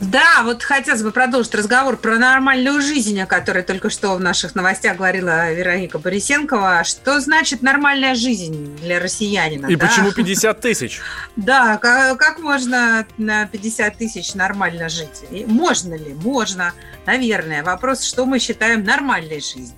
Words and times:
Да, 0.00 0.42
вот 0.42 0.62
хотелось 0.62 1.02
бы 1.02 1.12
продолжить 1.12 1.54
разговор 1.54 1.96
про 1.96 2.18
нормальную 2.18 2.80
жизнь, 2.80 3.20
о 3.20 3.26
которой 3.26 3.62
только 3.62 3.90
что 3.90 4.14
в 4.14 4.20
наших 4.20 4.54
новостях 4.54 4.96
говорила 4.96 5.52
Вероника 5.52 5.98
Борисенкова. 5.98 6.82
Что 6.84 7.20
значит 7.20 7.62
нормальная 7.62 8.14
жизнь 8.14 8.76
для 8.78 9.00
россиянина? 9.00 9.66
И 9.66 9.76
да? 9.76 9.86
почему 9.86 10.12
50 10.16 10.60
тысяч? 10.60 11.00
Да, 11.36 11.78
как, 11.78 12.18
как 12.18 12.38
можно 12.38 13.06
на 13.18 13.46
50 13.46 13.96
тысяч 13.96 14.34
нормально 14.34 14.88
жить? 14.88 15.22
И 15.30 15.44
можно 15.44 15.94
ли? 15.94 16.12
Можно, 16.14 16.72
наверное. 17.06 17.62
Вопрос, 17.62 18.02
что 18.02 18.26
мы 18.26 18.38
считаем 18.40 18.84
нормальной 18.84 19.40
жизнью. 19.40 19.74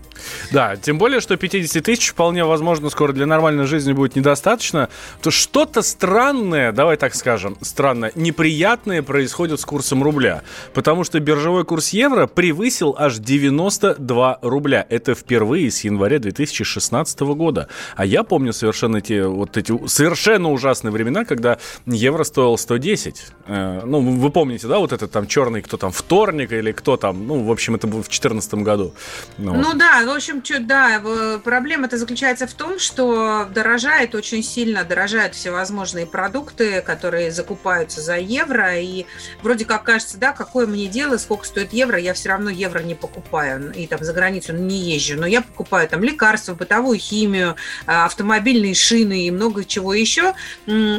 Да, 0.52 0.76
тем 0.76 0.98
более, 0.98 1.20
что 1.20 1.36
50 1.36 1.82
тысяч 1.82 2.08
вполне 2.08 2.44
возможно 2.44 2.90
скоро 2.90 3.12
для 3.12 3.26
нормальной 3.26 3.66
жизни 3.66 3.92
будет 3.92 4.16
недостаточно, 4.16 4.88
то 5.22 5.30
что-то 5.30 5.82
странное, 5.82 6.72
давай 6.72 6.96
так 6.96 7.14
скажем, 7.14 7.56
странное, 7.62 8.12
неприятное 8.14 9.02
происходит 9.02 9.60
с 9.60 9.64
курсом 9.64 10.02
рубля, 10.02 10.42
потому 10.74 11.04
что 11.04 11.20
биржевой 11.20 11.64
курс 11.64 11.90
евро 11.90 12.26
превысил 12.26 12.94
аж 12.98 13.18
92 13.18 14.38
рубля. 14.42 14.86
Это 14.88 15.14
впервые 15.14 15.70
с 15.70 15.84
января 15.84 16.18
2016 16.18 17.20
года. 17.20 17.68
А 17.96 18.04
я 18.04 18.22
помню 18.22 18.52
совершенно 18.52 18.98
эти 18.98 19.22
вот 19.22 19.56
эти 19.56 19.86
совершенно 19.86 20.50
ужасные 20.50 20.92
времена, 20.92 21.24
когда 21.24 21.58
евро 21.86 22.24
стоил 22.24 22.56
110. 22.58 23.26
Э, 23.46 23.82
ну, 23.84 24.00
вы 24.00 24.30
помните, 24.30 24.66
да, 24.66 24.78
вот 24.78 24.92
этот 24.92 25.10
там 25.10 25.26
черный, 25.26 25.62
кто 25.62 25.76
там, 25.76 25.92
вторник 25.92 26.52
или 26.52 26.72
кто 26.72 26.96
там, 26.96 27.26
ну, 27.26 27.42
в 27.42 27.50
общем, 27.50 27.74
это 27.74 27.86
было 27.86 28.00
в 28.00 28.08
2014 28.08 28.54
году. 28.54 28.94
Ну. 29.38 29.54
Ну 29.54 29.74
да, 29.74 30.02
в 30.12 30.16
общем, 30.16 30.42
чё, 30.42 30.58
да, 30.60 31.02
проблема-то 31.44 31.96
заключается 31.96 32.46
в 32.46 32.54
том, 32.54 32.78
что 32.78 33.46
дорожает 33.52 34.14
очень 34.14 34.42
сильно, 34.42 34.84
дорожают 34.84 35.34
всевозможные 35.34 36.06
продукты, 36.06 36.80
которые 36.82 37.30
закупаются 37.30 38.00
за 38.00 38.16
евро, 38.16 38.78
и 38.78 39.06
вроде 39.42 39.64
как 39.64 39.84
кажется, 39.84 40.18
да, 40.18 40.32
какое 40.32 40.66
мне 40.66 40.86
дело, 40.86 41.16
сколько 41.16 41.44
стоит 41.46 41.72
евро, 41.72 41.98
я 41.98 42.14
все 42.14 42.30
равно 42.30 42.50
евро 42.50 42.80
не 42.80 42.94
покупаю, 42.94 43.72
и 43.74 43.86
там 43.86 44.02
за 44.04 44.12
границу 44.12 44.52
не 44.52 44.78
езжу, 44.94 45.18
но 45.18 45.26
я 45.26 45.40
покупаю 45.40 45.88
там 45.88 46.02
лекарства, 46.02 46.54
бытовую 46.54 46.98
химию, 46.98 47.56
а, 47.86 48.06
автомобильные 48.06 48.74
шины 48.74 49.26
и 49.26 49.30
много 49.30 49.64
чего 49.64 49.94
еще, 49.94 50.34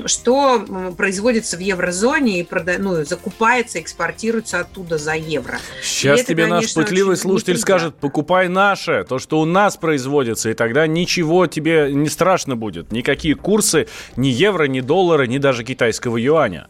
что 0.06 0.94
производится 0.98 1.58
в 1.58 1.60
еврозоне 1.60 2.40
и 2.40 2.44
прода- 2.44 2.78
ну, 2.78 3.04
закупается, 3.06 3.80
экспортируется 3.80 4.60
оттуда 4.60 4.98
за 4.98 5.14
евро. 5.14 5.60
Сейчас 5.82 6.20
это, 6.22 6.30
тебе 6.30 6.48
наш 6.48 6.60
конечно, 6.60 6.84
пытливый 6.84 7.14
очень 7.14 7.22
слушатель 7.22 7.54
неприятно. 7.54 7.80
скажет, 7.80 7.96
покупай 7.96 8.48
наше, 8.48 8.97
то, 9.04 9.20
что 9.20 9.40
у 9.40 9.46
нас 9.46 9.78
производится, 9.78 10.50
и 10.50 10.54
тогда 10.54 10.88
ничего 10.88 11.48
тебе 11.48 11.92
не 11.94 12.10
страшно 12.10 12.56
будет. 12.56 12.92
Никакие 12.92 13.36
курсы, 13.36 13.88
ни 14.16 14.28
евро, 14.28 14.66
ни 14.66 14.82
доллара, 14.82 15.24
ни 15.24 15.38
даже 15.38 15.64
китайского 15.64 16.18
юаня. 16.18 16.68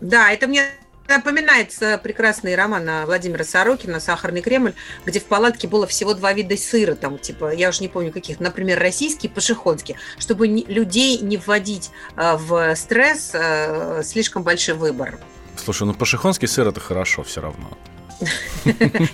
Да, 0.00 0.30
это 0.32 0.46
мне 0.46 0.64
напоминает 1.08 1.70
э, 1.80 1.98
прекрасный 1.98 2.54
роман 2.54 3.04
Владимира 3.04 3.44
Сорокина 3.44 4.00
«Сахарный 4.00 4.40
Кремль», 4.40 4.74
где 5.04 5.20
в 5.20 5.24
палатке 5.24 5.68
было 5.68 5.86
всего 5.86 6.14
два 6.14 6.32
вида 6.32 6.56
сыра, 6.56 6.94
там, 6.94 7.18
типа, 7.18 7.52
я 7.52 7.68
уже 7.68 7.82
не 7.82 7.88
помню 7.88 8.12
каких, 8.12 8.40
например, 8.40 8.78
российский 8.78 9.28
пашихонский, 9.28 9.96
чтобы 10.18 10.46
людей 10.46 11.18
не 11.18 11.36
вводить 11.36 11.90
э, 12.16 12.36
в 12.36 12.74
стресс, 12.76 13.32
э, 13.34 14.02
слишком 14.04 14.42
большой 14.42 14.74
выбор. 14.74 15.18
Слушай, 15.56 15.86
ну 15.86 15.94
пашихонский 15.94 16.48
сыр 16.48 16.68
это 16.68 16.80
хорошо 16.80 17.22
все 17.22 17.40
равно. 17.40 17.76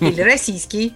Или 0.00 0.20
российский. 0.20 0.94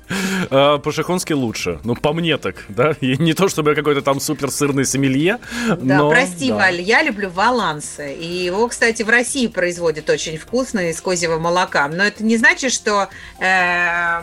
А, 0.50 0.78
пашихонский 0.78 1.34
лучше. 1.34 1.80
Ну, 1.84 1.94
по 1.94 2.12
мне 2.12 2.36
так, 2.38 2.64
да? 2.68 2.94
И 3.00 3.16
не 3.16 3.34
то, 3.34 3.48
чтобы 3.48 3.70
я 3.70 3.76
какой-то 3.76 4.02
там 4.02 4.20
супер 4.20 4.50
сырный 4.50 4.84
сомелье, 4.84 5.38
Да, 5.66 5.98
но... 5.98 6.10
прости, 6.10 6.48
да. 6.48 6.56
Валь, 6.56 6.80
я 6.80 7.02
люблю 7.02 7.30
валансы. 7.30 8.14
И 8.14 8.44
его, 8.44 8.68
кстати, 8.68 9.02
в 9.02 9.08
России 9.08 9.46
производят 9.46 10.08
очень 10.10 10.36
вкусно 10.38 10.90
из 10.90 11.00
козьего 11.00 11.38
молока. 11.38 11.88
Но 11.88 12.04
это 12.04 12.24
не 12.24 12.36
значит, 12.36 12.72
что, 12.72 13.08
э, 13.38 14.20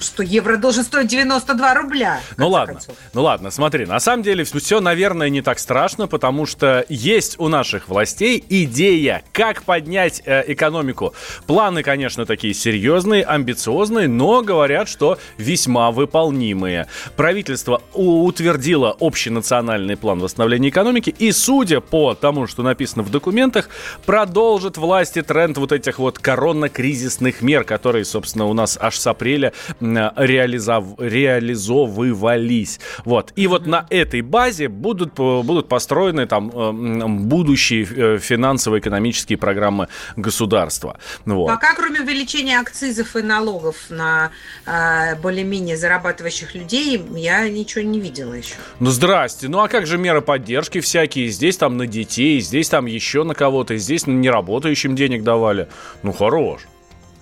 что 0.00 0.22
евро 0.22 0.56
должен 0.56 0.84
стоить 0.84 1.08
92 1.08 1.74
рубля. 1.74 2.20
Ну 2.36 2.48
ладно, 2.48 2.74
концов. 2.74 2.96
ну 3.12 3.22
ладно, 3.22 3.50
смотри, 3.50 3.86
на 3.86 4.00
самом 4.00 4.22
деле 4.22 4.44
все, 4.44 4.80
наверное, 4.80 5.28
не 5.28 5.42
так 5.42 5.58
страшно, 5.58 6.06
потому 6.06 6.46
что 6.46 6.84
есть 6.88 7.38
у 7.38 7.48
наших 7.48 7.88
властей 7.88 8.42
идея, 8.48 9.22
как 9.32 9.62
поднять 9.62 10.22
э, 10.24 10.44
экономику. 10.52 11.14
Планы, 11.46 11.82
конечно, 11.82 12.26
такие 12.26 12.54
серьезные, 12.54 13.24
амбициозные, 13.24 14.08
но 14.08 14.42
говорят, 14.42 14.88
что 14.88 15.18
весьма 15.38 15.90
выполнимые. 15.90 16.86
Правительство 17.16 17.82
утвердило 17.92 18.96
общенациональный 19.00 19.96
план 19.96 20.20
восстановления 20.20 20.68
экономики 20.68 21.14
и, 21.18 21.32
судя 21.32 21.80
по 21.80 22.14
тому, 22.14 22.46
что 22.46 22.62
написано 22.62 23.02
в 23.02 23.10
документах, 23.10 23.68
продолжит 24.04 24.76
власти 24.76 25.22
тренд 25.22 25.58
вот 25.58 25.72
этих 25.72 25.98
вот 25.98 26.18
коронно-кризисных 26.18 27.42
мер, 27.42 27.64
которые, 27.64 28.04
собственно, 28.04 28.46
у 28.46 28.54
нас 28.54 28.78
аж 28.80 28.96
с 28.96 29.06
апреля 29.06 29.52
реализов- 29.80 30.94
реализовывались. 30.98 32.80
Вот. 33.04 33.32
И 33.36 33.46
вот 33.46 33.66
на 33.66 33.86
этой 33.90 34.20
базе 34.22 34.68
будут, 34.68 35.18
э, 35.18 35.42
будут 35.42 35.68
построены 35.68 36.26
там 36.26 36.50
э, 36.50 37.06
будущие 37.06 37.84
э, 37.84 38.18
финансово-экономические 38.18 39.38
программы 39.38 39.88
государства. 40.16 40.98
Вот. 41.24 41.48
Пока, 41.48 41.74
кроме 41.74 42.00
увеличения 42.00 42.58
акцизов 42.60 43.16
и 43.16 43.22
налогов 43.22 43.76
на 43.90 44.30
э, 44.66 45.16
более-менее 45.20 45.76
зарабатывающих 45.76 46.54
людей, 46.54 47.02
я 47.16 47.48
ничего 47.48 47.82
не 47.84 48.00
видела 48.00 48.34
еще. 48.34 48.54
Ну, 48.80 48.90
здрасте. 48.90 49.48
Ну, 49.48 49.60
а 49.60 49.68
как 49.68 49.86
же 49.86 49.98
меры 49.98 50.20
поддержки 50.20 50.80
всякие? 50.80 51.28
Здесь 51.28 51.56
там 51.56 51.76
на 51.76 51.86
детей, 51.86 52.40
здесь 52.40 52.68
там 52.68 52.86
еще 52.86 53.24
на 53.24 53.34
кого-то, 53.34 53.76
здесь 53.76 54.06
на 54.06 54.12
неработающим 54.12 54.96
денег 54.96 55.22
давали. 55.22 55.68
Ну, 56.02 56.12
хорош. 56.12 56.62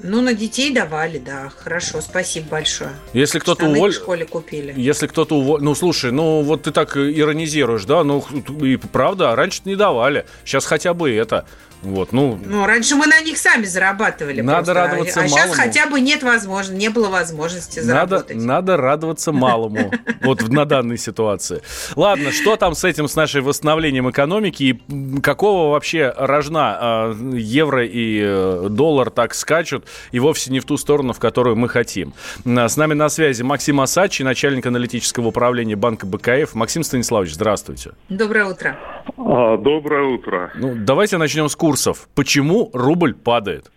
Ну, 0.06 0.20
на 0.20 0.34
детей 0.34 0.70
давали, 0.70 1.16
да. 1.16 1.50
Хорошо, 1.56 2.03
спасибо 2.03 2.48
большое. 2.50 2.91
Если 3.15 3.38
кто-то 3.38 3.65
уволил... 3.65 3.91
в 3.91 3.94
школе 3.94 4.26
купили. 4.26 4.75
Если 4.76 5.06
кто-то 5.06 5.34
уволил... 5.38 5.65
Ну, 5.65 5.75
слушай, 5.75 6.12
ну, 6.12 6.42
вот 6.42 6.65
ты 6.65 6.72
так 6.72 6.94
иронизируешь, 6.98 7.87
да? 7.87 8.04
Ну, 8.04 8.22
и 8.62 8.76
правда, 8.76 9.32
а 9.32 9.37
раньше 9.37 9.62
не 9.65 9.76
давали. 9.76 10.26
Сейчас 10.44 10.66
хотя 10.66 10.92
бы 10.92 11.10
это. 11.10 11.47
Вот, 11.84 12.12
ну, 12.12 12.39
Ну, 12.45 12.67
раньше 12.67 12.97
мы 12.97 13.06
на 13.06 13.21
них 13.21 13.37
сами 13.39 13.65
зарабатывали. 13.65 14.41
Надо 14.41 14.72
просто. 14.72 14.75
радоваться 14.75 15.21
А 15.21 15.28
сейчас 15.28 15.41
малому. 15.49 15.55
хотя 15.55 15.87
бы 15.87 16.00
нет 16.00 16.22
возможности, 16.22 16.81
не 16.81 16.89
было 16.89 17.09
возможности 17.09 17.78
надо, 17.81 18.19
заработать. 18.19 18.37
надо 18.37 18.77
радоваться 18.77 19.33
малому. 19.33 19.93
Вот 20.22 20.49
на 20.49 20.65
данной 20.65 20.97
ситуации. 20.97 21.61
Ладно, 21.97 22.33
что 22.33 22.56
там 22.56 22.75
с 22.75 22.83
этим, 22.84 23.09
с 23.09 23.15
нашей 23.15 23.43
восстановлением 23.43 24.09
экономики? 24.11 24.62
И 24.62 25.21
какого 25.21 25.72
вообще 25.72 26.15
рожна 26.17 26.77
а, 26.81 27.15
евро 27.34 27.84
и 27.84 28.21
э, 28.25 28.69
доллар 28.71 29.11
так 29.11 29.34
скачут? 29.34 29.84
И 30.12 30.19
вовсе 30.21 30.51
не 30.51 30.61
в 30.61 30.65
ту 30.65 30.78
сторону, 30.78 31.12
в 31.12 31.19
которую 31.19 31.56
мы 31.56 31.69
хотим. 31.69 32.15
А, 32.47 32.69
С 32.69 32.78
нами 32.78 32.95
на 32.95 33.11
связи 33.11 33.43
Максим 33.43 33.81
Асачи, 33.83 34.22
начальник 34.22 34.65
аналитического 34.65 35.27
управления 35.28 35.77
банка 35.77 36.06
БКФ. 36.06 36.55
Максим 36.55 36.83
Станиславович, 36.84 37.34
здравствуйте. 37.34 37.91
Доброе 38.09 38.47
утро. 38.47 38.78
А, 39.16 39.56
Доброе 39.56 40.04
утро. 40.04 40.50
Ну, 40.54 40.75
давайте 40.76 41.19
начнем 41.19 41.48
с 41.48 41.56
курсов. 41.56 42.09
Почему 42.15 42.70
рубль 42.72 43.15
падает? 43.15 43.70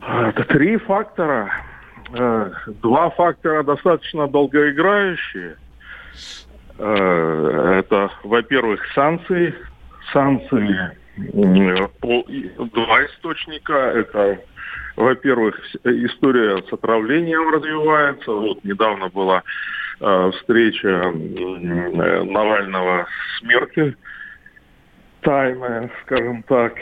Это 0.00 0.44
три 0.44 0.76
фактора. 0.78 1.52
Э, 2.12 2.50
Два 2.82 3.10
фактора 3.10 3.62
достаточно 3.62 4.26
долгоиграющие. 4.28 5.56
Э, 6.78 7.82
Это, 7.84 8.10
во-первых, 8.24 8.80
санкции. 8.94 9.54
Санкции 10.12 10.96
по 12.00 12.24
два 12.64 13.04
источника. 13.06 13.74
Это, 13.74 14.40
во-первых, 14.96 15.54
история 15.84 16.62
с 16.68 16.72
отравлением 16.72 17.54
развивается. 17.54 18.32
Вот 18.32 18.64
недавно 18.64 19.08
была 19.08 19.42
встреча 20.00 20.88
м, 20.88 22.00
э, 22.00 22.24
Навального 22.24 23.06
с 23.38 23.42
Меркель 23.42 23.96
тайная, 25.20 25.90
скажем 26.02 26.42
так. 26.44 26.74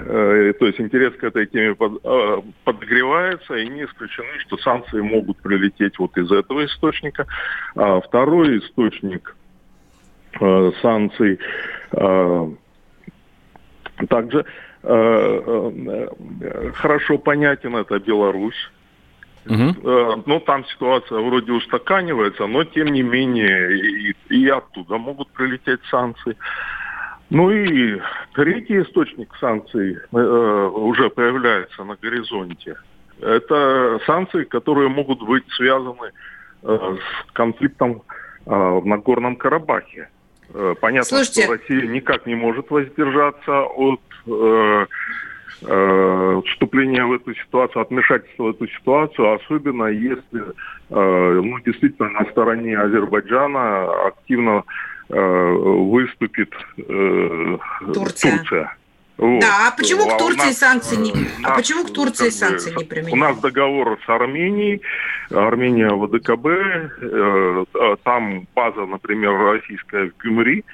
Э, 0.00 0.52
То 0.60 0.66
есть 0.66 0.80
интерес 0.80 1.14
к 1.14 1.24
этой 1.24 1.46
теме 1.46 1.74
под- 1.74 2.00
э, 2.04 2.42
подогревается, 2.64 3.56
и 3.56 3.68
не 3.68 3.84
исключено, 3.84 4.28
что 4.40 4.58
санкции 4.58 5.00
могут 5.00 5.38
прилететь 5.38 5.98
вот 5.98 6.16
из 6.18 6.30
этого 6.30 6.64
источника. 6.66 7.26
А 7.74 8.00
второй 8.00 8.58
источник 8.58 9.34
э, 10.40 10.72
санкций 10.82 11.38
э, 11.92 12.50
также 14.08 14.44
э, 14.82 16.08
хорошо 16.74 17.18
понятен, 17.18 17.74
это 17.76 17.98
Беларусь. 17.98 18.70
Угу. 19.48 20.22
Ну, 20.26 20.40
там 20.40 20.64
ситуация 20.66 21.18
вроде 21.20 21.52
устаканивается, 21.52 22.46
но 22.46 22.64
тем 22.64 22.88
не 22.88 23.02
менее 23.02 23.78
и, 23.78 24.14
и 24.28 24.48
оттуда 24.48 24.98
могут 24.98 25.28
прилететь 25.30 25.80
санкции. 25.90 26.36
Ну 27.30 27.50
и 27.50 28.00
третий 28.34 28.80
источник 28.82 29.34
санкций 29.38 29.96
э, 29.96 30.70
уже 30.72 31.10
появляется 31.10 31.84
на 31.84 31.96
горизонте. 31.96 32.76
Это 33.20 34.00
санкции, 34.06 34.44
которые 34.44 34.88
могут 34.88 35.22
быть 35.22 35.44
связаны 35.50 36.12
э, 36.62 36.96
с 36.96 37.32
конфликтом 37.32 38.02
э, 38.46 38.50
в 38.50 38.86
Нагорном 38.86 39.36
Карабахе. 39.36 40.08
Э, 40.54 40.74
понятно, 40.80 41.04
Слушайте... 41.04 41.42
что 41.42 41.52
Россия 41.52 41.86
никак 41.86 42.24
не 42.26 42.34
может 42.34 42.70
воздержаться 42.70 43.62
от 43.62 44.00
э, 44.26 44.86
э, 45.62 46.42
вступления 46.46 47.04
в 47.04 47.12
эту 47.12 47.34
ситуацию, 47.34 47.82
от 47.82 47.90
вмешательства 47.90 48.44
в 48.44 48.50
эту 48.50 48.68
ситуацию, 48.68 49.32
особенно 49.34 49.86
если 49.86 50.40
э, 50.90 51.40
ну, 51.42 51.58
действительно 51.60 52.10
на 52.10 52.24
стороне 52.30 52.78
Азербайджана 52.78 54.06
активно 54.06 54.64
э, 55.08 55.52
выступит 55.52 56.52
э, 56.76 57.58
Турция. 57.92 58.38
Турция. 58.38 58.76
Вот. 59.18 59.40
Да, 59.40 59.66
а 59.66 59.76
почему 59.76 60.06
к 60.06 60.16
Турции 60.16 60.46
нас, 60.46 60.58
санкции 60.58 60.94
не, 60.94 61.12
а 61.42 61.56
почему 61.56 61.84
к 61.84 61.92
Турции 61.92 62.30
санкции 62.30 62.72
не 62.76 62.84
применяют? 62.84 63.14
У 63.14 63.16
нас 63.16 63.38
договор 63.40 63.98
с 64.06 64.08
Арменией, 64.08 64.80
Армения 65.30 65.90
ВДКБ, 65.90 66.46
э, 66.46 67.96
там 68.04 68.46
база, 68.54 68.86
например, 68.86 69.36
российская 69.36 70.10
в 70.10 70.16
Гюмри. 70.22 70.64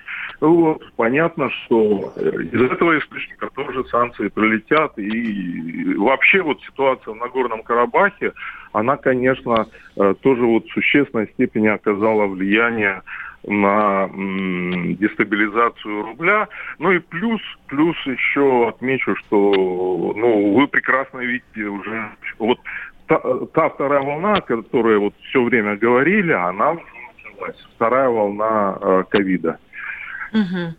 Вот, 0.40 0.82
понятно, 0.96 1.50
что 1.50 2.12
из 2.16 2.60
этого 2.60 2.98
источника 2.98 3.48
тоже 3.54 3.84
санкции 3.84 4.28
прилетят. 4.28 4.98
И 4.98 5.94
вообще 5.94 6.42
вот 6.42 6.60
ситуация 6.62 7.14
в 7.14 7.16
Нагорном 7.16 7.62
Карабахе, 7.62 8.32
она, 8.72 8.96
конечно, 8.96 9.66
э, 9.96 10.14
тоже 10.20 10.42
вот 10.42 10.66
в 10.66 10.72
существенной 10.72 11.28
степени 11.28 11.68
оказала 11.68 12.26
влияние 12.26 13.02
на 13.46 14.08
дестабилизацию 14.08 16.02
рубля. 16.02 16.48
Ну 16.78 16.92
и 16.92 16.98
плюс, 16.98 17.40
плюс 17.66 17.96
еще 18.06 18.68
отмечу, 18.68 19.14
что 19.16 20.12
ну, 20.16 20.54
вы 20.54 20.66
прекрасно 20.66 21.20
видите 21.20 21.64
уже 21.64 22.10
вот 22.38 22.58
та, 23.06 23.20
та 23.52 23.68
вторая 23.68 24.00
волна, 24.00 24.34
о 24.34 24.40
которой 24.40 24.98
вот 24.98 25.14
все 25.28 25.42
время 25.42 25.76
говорили, 25.76 26.32
она 26.32 26.72
уже 26.72 26.84
началась. 27.16 27.56
Вторая 27.76 28.08
волна 28.08 28.78
э, 28.80 29.04
ковида. 29.08 29.58
Угу. 30.34 30.74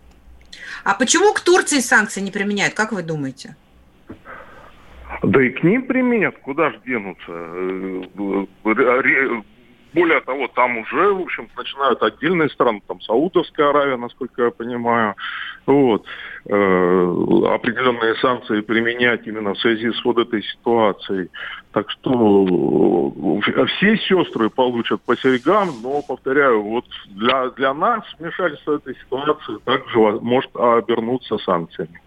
А 0.83 0.93
почему 0.93 1.33
к 1.33 1.39
Турции 1.39 1.79
санкции 1.79 2.21
не 2.21 2.31
применяют, 2.31 2.75
как 2.75 2.91
вы 2.91 3.01
думаете? 3.01 3.55
Да 5.23 5.41
и 5.41 5.49
к 5.49 5.63
ним 5.63 5.87
применят, 5.87 6.37
куда 6.39 6.71
же 6.71 6.79
денутся. 6.85 7.31
Более 9.95 10.19
того, 10.19 10.49
там 10.49 10.77
уже, 10.79 11.13
в 11.13 11.21
общем, 11.21 11.47
начинают 11.55 12.03
отдельные 12.03 12.49
страны, 12.49 12.81
там 12.85 12.99
Саудовская 12.99 13.69
Аравия, 13.69 13.95
насколько 13.95 14.43
я 14.43 14.51
понимаю, 14.51 15.15
вот, 15.65 16.05
э, 16.45 16.53
определенные 16.53 18.15
санкции 18.15 18.59
применять 18.59 19.25
именно 19.25 19.53
в 19.53 19.59
связи 19.59 19.89
с 19.93 20.03
вот 20.03 20.17
этой 20.17 20.43
ситуацией. 20.43 21.29
Так 21.71 21.89
что 21.91 22.45
э, 23.47 23.65
все 23.67 23.97
сестры 23.97 24.49
получат 24.49 25.01
по 25.01 25.15
серьгам, 25.15 25.69
но, 25.81 26.01
повторяю, 26.01 26.61
вот 26.61 26.85
для, 27.07 27.49
для 27.51 27.73
нас 27.73 28.03
вмешательство 28.19 28.75
этой 28.75 28.95
ситуации 28.95 29.57
также 29.63 29.97
может 30.19 30.53
обернуться 30.55 31.37
санкциями. 31.37 32.01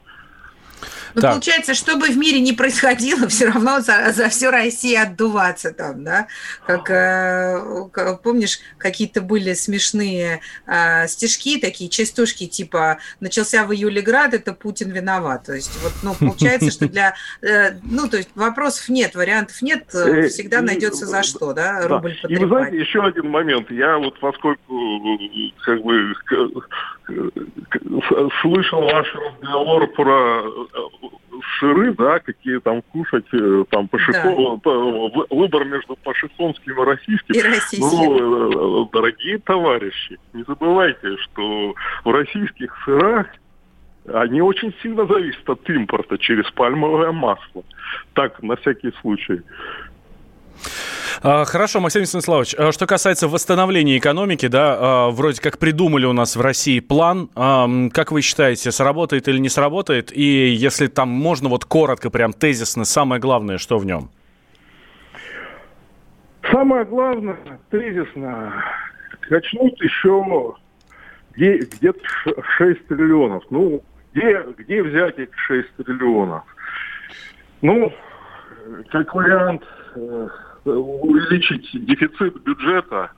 Ну, 1.15 1.21
так. 1.21 1.33
получается, 1.33 1.75
что 1.75 1.97
бы 1.97 2.09
в 2.09 2.17
мире 2.17 2.41
не 2.41 2.53
происходило, 2.53 3.29
все 3.29 3.47
равно 3.47 3.81
за, 3.81 4.13
за 4.13 4.29
всю 4.29 4.51
Россию 4.51 5.03
отдуваться 5.03 5.73
там, 5.73 6.05
да? 6.05 6.27
Как, 6.67 6.91
э, 6.91 8.17
помнишь, 8.23 8.61
какие-то 8.79 9.21
были 9.21 9.55
смешные 9.55 10.41
э, 10.67 11.09
стишки, 11.09 11.59
такие 11.59 11.91
частушки, 11.91 12.47
типа 12.47 12.99
«Начался 13.21 13.65
в 13.65 13.73
июле 13.73 14.03
град, 14.03 14.35
это 14.35 14.53
Путин 14.53 14.91
виноват». 14.91 15.45
То 15.45 15.55
есть, 15.55 15.71
вот, 15.83 15.93
ну, 16.03 16.15
получается, 16.15 16.71
что 16.71 16.89
для... 16.89 17.15
Э, 17.43 17.73
ну, 17.83 18.09
то 18.09 18.17
есть, 18.17 18.31
вопросов 18.35 18.89
нет, 18.89 19.15
вариантов 19.15 19.61
нет, 19.63 19.85
э, 19.95 19.99
э, 19.99 20.29
всегда 20.29 20.61
найдется 20.61 21.07
за 21.07 21.23
что, 21.23 21.53
да, 21.53 21.87
рубль 21.89 22.17
да. 22.23 22.29
И 22.29 22.37
вы 22.37 22.49
знаете, 22.49 22.79
еще 22.79 23.05
один 23.05 23.31
момент. 23.31 23.71
Я 23.71 23.99
вот 23.99 24.19
поскольку 24.21 25.19
как 25.61 25.83
бы 25.83 26.15
слышал 28.43 28.83
ваш 28.83 29.15
разговор 29.15 29.87
про 29.89 30.43
сыры, 31.59 31.93
да, 31.95 32.19
какие 32.19 32.59
там 32.59 32.83
кушать, 32.83 33.27
э, 33.33 33.65
там 33.71 33.89
пашиков, 33.89 34.61
да. 34.63 34.71
выбор 35.31 35.65
между 35.65 35.97
пашихонским 35.97 36.81
и 36.81 36.85
российским. 36.85 37.35
И 37.35 37.43
российским. 37.43 37.81
Ну, 37.81 38.85
э, 38.85 38.89
дорогие 38.93 39.39
товарищи, 39.39 40.19
не 40.33 40.45
забывайте, 40.45 41.17
что 41.19 41.75
в 42.05 42.11
российских 42.11 42.77
сырах 42.85 43.27
они 44.13 44.41
очень 44.41 44.75
сильно 44.83 45.07
зависят 45.07 45.49
от 45.49 45.69
импорта 45.69 46.19
через 46.19 46.51
пальмовое 46.53 47.13
масло. 47.13 47.63
Так, 48.15 48.43
на 48.43 48.57
всякий 48.57 48.93
случай. 49.01 49.43
А, 51.23 51.45
хорошо, 51.45 51.81
Максим 51.81 52.05
Станиславович, 52.05 52.55
а 52.59 52.73
что 52.73 52.87
касается 52.87 53.29
восстановления 53.29 53.99
экономики, 53.99 54.47
да, 54.47 54.77
а, 54.79 55.11
вроде 55.11 55.41
как 55.41 55.59
придумали 55.59 56.07
у 56.07 56.13
нас 56.13 56.37
в 56.37 56.41
России 56.41 56.81
план. 56.81 57.29
Как 57.93 58.13
вы 58.13 58.23
считаете, 58.23 58.73
сработает 58.73 59.29
или 59.29 59.39
не 59.39 59.49
сработает? 59.49 60.13
И 60.17 60.51
если 60.51 60.87
там 60.87 61.09
можно 61.09 61.49
вот 61.49 61.65
коротко, 61.65 62.11
прям 62.11 62.33
тезисно, 62.33 62.85
самое 62.85 63.21
главное, 63.21 63.59
что 63.59 63.79
в 63.79 63.87
нем? 63.87 64.11
Самое 66.51 66.85
главное, 66.85 67.37
тезисно, 67.71 68.65
качнут 69.29 69.81
еще 69.83 70.55
где-то 71.39 72.01
6 72.59 72.87
триллионов. 72.89 73.45
Ну, 73.51 73.83
где, 74.13 74.45
где 74.57 74.83
взять 74.83 75.19
эти 75.19 75.33
6 75.35 75.77
триллионов? 75.77 76.43
Ну, 77.61 77.93
как 78.91 79.15
вариант, 79.15 79.63
э, 79.95 80.29
увеличить 80.65 81.69
дефицит 81.73 82.43
бюджета, 82.43 83.11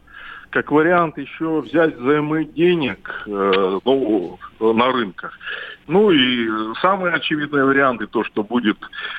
как 0.50 0.72
вариант 0.72 1.16
еще 1.16 1.60
взять 1.60 1.96
взаймы 1.96 2.44
денег 2.44 3.22
э, 3.26 3.78
ну, 3.84 4.38
на 4.58 4.92
рынках. 4.92 5.38
Ну 5.87 6.10
и 6.10 6.75
самый 6.81 7.12
очевидный 7.12 7.64
вариант, 7.64 8.02
и 8.02 8.06
то, 8.06 8.25
что 8.25 8.42
будет 8.42 8.76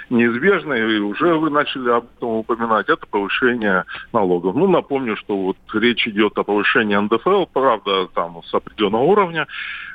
неизбежно, 0.10 0.74
и 0.74 1.00
уже 1.00 1.34
вы 1.36 1.50
начали 1.50 1.90
об 1.90 2.06
этом 2.18 2.30
упоминать, 2.30 2.90
это 2.90 3.06
повышение 3.08 3.86
налогов. 4.14 4.56
Ну, 4.56 4.68
напомню, 4.68 5.16
что 5.18 5.38
вот 5.38 5.58
речь 5.74 6.08
идет 6.08 6.38
о 6.38 6.44
повышении 6.44 6.96
НДФЛ, 6.96 7.46
правда, 7.52 8.08
там 8.08 8.42
с 8.44 8.54
определенного 8.54 9.04
уровня, 9.04 9.48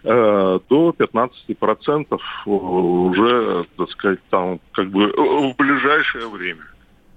э, 0.04 0.58
до 0.68 0.94
15% 0.98 2.20
уже, 2.46 3.66
так 3.76 3.90
сказать, 3.90 4.20
там 4.30 4.58
как 4.72 4.88
бы 4.88 5.08
в 5.08 5.54
ближайшее 5.56 6.28
время. 6.28 6.64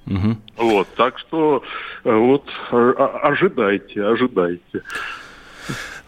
Угу. 0.07 0.37
Вот, 0.57 0.87
так 0.95 1.19
что 1.19 1.63
э, 2.03 2.11
вот 2.11 2.45
ожидайте, 2.71 4.03
ожидайте. 4.03 4.81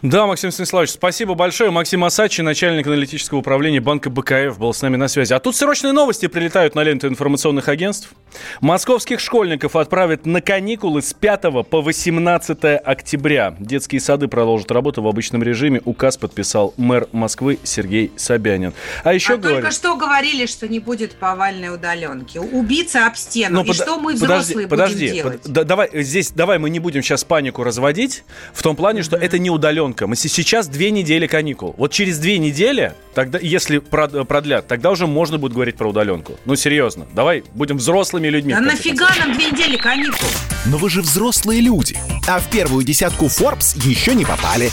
Да, 0.02 0.26
Максим 0.26 0.50
Станиславович, 0.50 0.90
спасибо 0.90 1.34
большое. 1.34 1.70
Максим 1.70 2.02
Асачи, 2.02 2.42
начальник 2.42 2.88
аналитического 2.88 3.38
управления 3.38 3.80
банка 3.80 4.10
БКФ, 4.10 4.58
был 4.58 4.74
с 4.74 4.82
нами 4.82 4.96
на 4.96 5.06
связи. 5.06 5.32
А 5.32 5.38
тут 5.38 5.54
срочные 5.54 5.92
новости 5.92 6.26
прилетают 6.26 6.74
на 6.74 6.82
ленту 6.82 7.06
информационных 7.06 7.68
агентств. 7.68 8.12
Московских 8.60 9.20
школьников 9.20 9.76
отправят 9.76 10.26
на 10.26 10.40
каникулы 10.40 11.02
с 11.02 11.14
5 11.14 11.68
по 11.70 11.82
18 11.82 12.80
октября. 12.84 13.54
Детские 13.60 14.00
сады 14.00 14.26
продолжат 14.26 14.72
работу 14.72 15.02
в 15.02 15.06
обычном 15.06 15.44
режиме. 15.44 15.80
Указ 15.84 16.16
подписал 16.16 16.74
мэр 16.76 17.06
Москвы 17.12 17.60
Сергей 17.62 18.10
Собянин. 18.16 18.74
А 19.04 19.14
еще 19.14 19.34
а 19.34 19.36
говорит... 19.36 19.60
только 19.60 19.70
что 19.72 19.96
говорили, 19.96 20.46
что 20.46 20.66
не 20.66 20.80
будет 20.80 21.14
повальной 21.14 21.72
удаленки. 21.72 22.38
Убийца 22.38 23.06
об 23.06 23.14
стену. 23.14 23.54
Но 23.54 23.60
ну, 23.60 23.66
И 23.66 23.68
под... 23.68 23.76
что 23.76 23.98
мы, 24.00 24.14
взрослые, 24.14 24.66
подожди, 24.66 24.66
будем 24.66 24.68
подожди, 24.68 25.08
делать? 25.12 25.42
Под... 25.44 25.64
давай, 25.64 26.02
здесь, 26.02 26.32
давай 26.32 26.58
мы 26.58 26.70
не 26.70 26.80
будем 26.80 27.04
сейчас 27.04 27.22
панику 27.22 27.62
разводить, 27.62 28.24
в 28.52 28.64
том 28.64 28.74
плане, 28.74 28.98
mm-hmm. 28.98 29.04
что 29.04 29.16
это 29.16 29.38
не 29.38 29.50
удаленка 29.50 29.91
удаленка. 29.92 30.06
Мы 30.06 30.16
сейчас 30.16 30.68
две 30.68 30.90
недели 30.90 31.26
каникул. 31.26 31.74
Вот 31.78 31.92
через 31.92 32.18
две 32.18 32.38
недели, 32.38 32.94
тогда, 33.14 33.38
если 33.38 33.78
продлят, 33.78 34.66
тогда 34.66 34.90
уже 34.90 35.06
можно 35.06 35.38
будет 35.38 35.52
говорить 35.52 35.76
про 35.76 35.88
удаленку. 35.88 36.38
Ну, 36.44 36.56
серьезно. 36.56 37.06
Давай 37.14 37.44
будем 37.54 37.76
взрослыми 37.76 38.28
людьми. 38.28 38.54
Да 38.54 38.60
нафига 38.60 39.08
нам 39.18 39.34
две 39.34 39.50
недели 39.50 39.76
каникул? 39.76 40.28
Но 40.66 40.78
вы 40.78 40.90
же 40.90 41.02
взрослые 41.02 41.60
люди. 41.60 41.96
А 42.28 42.38
в 42.38 42.48
первую 42.50 42.84
десятку 42.84 43.26
Forbes 43.26 43.76
еще 43.86 44.14
не 44.14 44.24
попали. 44.24 44.70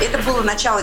Это 0.00 0.18
было 0.26 0.42
начало. 0.42 0.82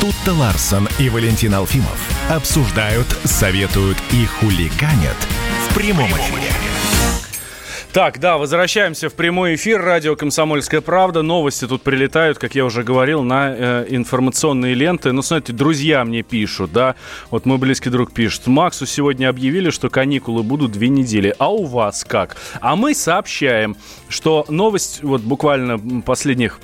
Тут-то 0.00 0.32
Ларсон 0.34 0.88
и 0.98 1.08
Валентин 1.08 1.54
Алфимов 1.54 2.30
обсуждают, 2.30 3.06
советуют 3.24 3.96
и 4.12 4.26
хуликанят 4.26 5.16
в 5.68 5.74
прямом 5.74 6.10
эфире. 6.10 6.50
Так, 7.94 8.18
да, 8.18 8.38
возвращаемся 8.38 9.08
в 9.08 9.14
прямой 9.14 9.54
эфир. 9.54 9.80
Радио 9.80 10.16
«Комсомольская 10.16 10.80
правда». 10.80 11.22
Новости 11.22 11.68
тут 11.68 11.82
прилетают, 11.82 12.38
как 12.38 12.56
я 12.56 12.64
уже 12.64 12.82
говорил, 12.82 13.22
на 13.22 13.54
э, 13.56 13.86
информационные 13.88 14.74
ленты. 14.74 15.12
Ну, 15.12 15.22
смотрите, 15.22 15.52
друзья 15.52 16.04
мне 16.04 16.22
пишут, 16.22 16.72
да. 16.72 16.96
Вот 17.30 17.46
мой 17.46 17.56
близкий 17.56 17.90
друг 17.90 18.12
пишет. 18.12 18.48
Максу 18.48 18.84
сегодня 18.84 19.28
объявили, 19.28 19.70
что 19.70 19.90
каникулы 19.90 20.42
будут 20.42 20.72
две 20.72 20.88
недели. 20.88 21.36
А 21.38 21.52
у 21.52 21.66
вас 21.66 22.04
как? 22.04 22.36
А 22.60 22.74
мы 22.74 22.96
сообщаем, 22.96 23.76
что 24.08 24.44
новость 24.48 25.04
вот 25.04 25.20
буквально 25.20 25.78
последних 26.04 26.58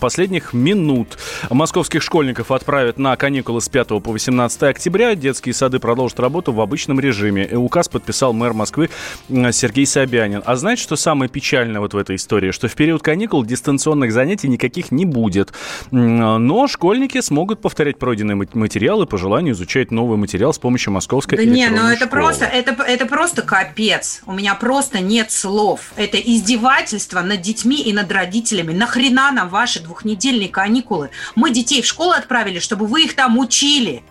последних 0.00 0.52
минут. 0.52 1.18
Московских 1.50 2.02
школьников 2.02 2.50
отправят 2.50 2.98
на 2.98 3.16
каникулы 3.16 3.60
с 3.60 3.68
5 3.68 3.88
по 4.02 4.12
18 4.12 4.62
октября. 4.64 5.14
Детские 5.14 5.54
сады 5.54 5.78
продолжат 5.78 6.20
работу 6.20 6.52
в 6.52 6.60
обычном 6.60 7.00
режиме. 7.00 7.48
Указ 7.56 7.88
подписал 7.88 8.32
мэр 8.32 8.52
Москвы 8.52 8.90
Сергей 9.28 9.86
Собянин. 9.86 10.42
А 10.44 10.56
знаете, 10.56 10.82
что 10.82 10.96
самое 10.96 11.30
печальное 11.30 11.80
вот 11.80 11.94
в 11.94 11.96
этой 11.96 12.16
истории? 12.16 12.50
Что 12.50 12.68
в 12.68 12.74
период 12.74 13.02
каникул 13.02 13.44
дистанционных 13.44 14.12
занятий 14.12 14.48
никаких 14.48 14.90
не 14.90 15.04
будет. 15.04 15.52
Но 15.90 16.66
школьники 16.68 17.20
смогут 17.20 17.60
повторять 17.60 17.98
пройденные 17.98 18.36
материалы, 18.36 19.06
по 19.06 19.18
желанию 19.18 19.54
изучать 19.54 19.90
новый 19.90 20.18
материал 20.18 20.52
с 20.52 20.58
помощью 20.58 20.92
московской 20.92 21.38
Да 21.38 21.44
не, 21.44 21.68
ну 21.68 21.86
это 21.88 22.06
просто, 22.06 22.44
это, 22.44 22.82
это 22.82 23.06
просто 23.06 23.42
капец. 23.42 24.22
У 24.26 24.32
меня 24.32 24.54
просто 24.54 25.00
нет 25.00 25.30
слов. 25.30 25.92
Это 25.96 26.18
издевательство 26.18 27.20
над 27.20 27.40
детьми 27.40 27.80
и 27.82 27.92
над 27.92 28.10
родителями. 28.10 28.72
Нахрена 28.72 29.32
нам 29.32 29.48
ваши 29.66 29.80
двухнедельные 29.80 30.48
каникулы. 30.48 31.10
Мы 31.34 31.50
детей 31.50 31.82
в 31.82 31.86
школу 31.86 32.12
отправили, 32.12 32.60
чтобы 32.60 32.86
вы 32.86 33.02
их 33.02 33.16
там 33.16 33.36
учили 33.36 34.04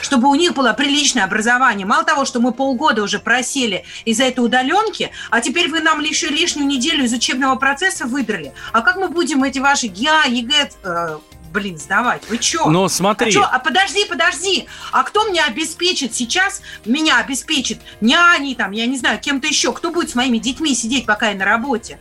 чтобы 0.00 0.28
у 0.28 0.34
них 0.36 0.54
было 0.54 0.72
приличное 0.74 1.24
образование. 1.24 1.84
Мало 1.84 2.04
того, 2.04 2.24
что 2.24 2.38
мы 2.38 2.52
полгода 2.52 3.02
уже 3.02 3.18
просели 3.18 3.84
из-за 4.04 4.24
этой 4.24 4.38
удаленки, 4.44 5.10
а 5.28 5.40
теперь 5.40 5.68
вы 5.68 5.80
нам 5.80 6.00
еще 6.00 6.28
лишнюю 6.28 6.68
неделю 6.68 7.04
из 7.04 7.12
учебного 7.12 7.56
процесса 7.56 8.06
выдрали. 8.06 8.52
А 8.72 8.82
как 8.82 8.94
мы 8.94 9.08
будем 9.08 9.42
эти 9.42 9.58
ваши 9.58 9.88
ГИА, 9.88 10.26
ЕГЭ, 10.28 10.70
э, 10.84 11.18
блин, 11.52 11.78
сдавать? 11.78 12.22
Вы 12.28 12.40
что? 12.40 12.70
Ну, 12.70 12.88
смотри. 12.88 13.30
А, 13.30 13.32
чё? 13.32 13.42
а 13.42 13.58
подожди, 13.58 14.04
подожди. 14.04 14.68
А 14.92 15.02
кто 15.02 15.24
мне 15.24 15.42
обеспечит 15.42 16.14
сейчас, 16.14 16.62
меня 16.84 17.18
обеспечит 17.18 17.80
няней, 18.00 18.54
там, 18.54 18.70
я 18.70 18.86
не 18.86 18.96
знаю, 18.96 19.18
кем-то 19.18 19.48
еще? 19.48 19.72
Кто 19.72 19.90
будет 19.90 20.10
с 20.10 20.14
моими 20.14 20.38
детьми 20.38 20.76
сидеть, 20.76 21.06
пока 21.06 21.30
я 21.30 21.34
на 21.36 21.44
работе? 21.44 21.98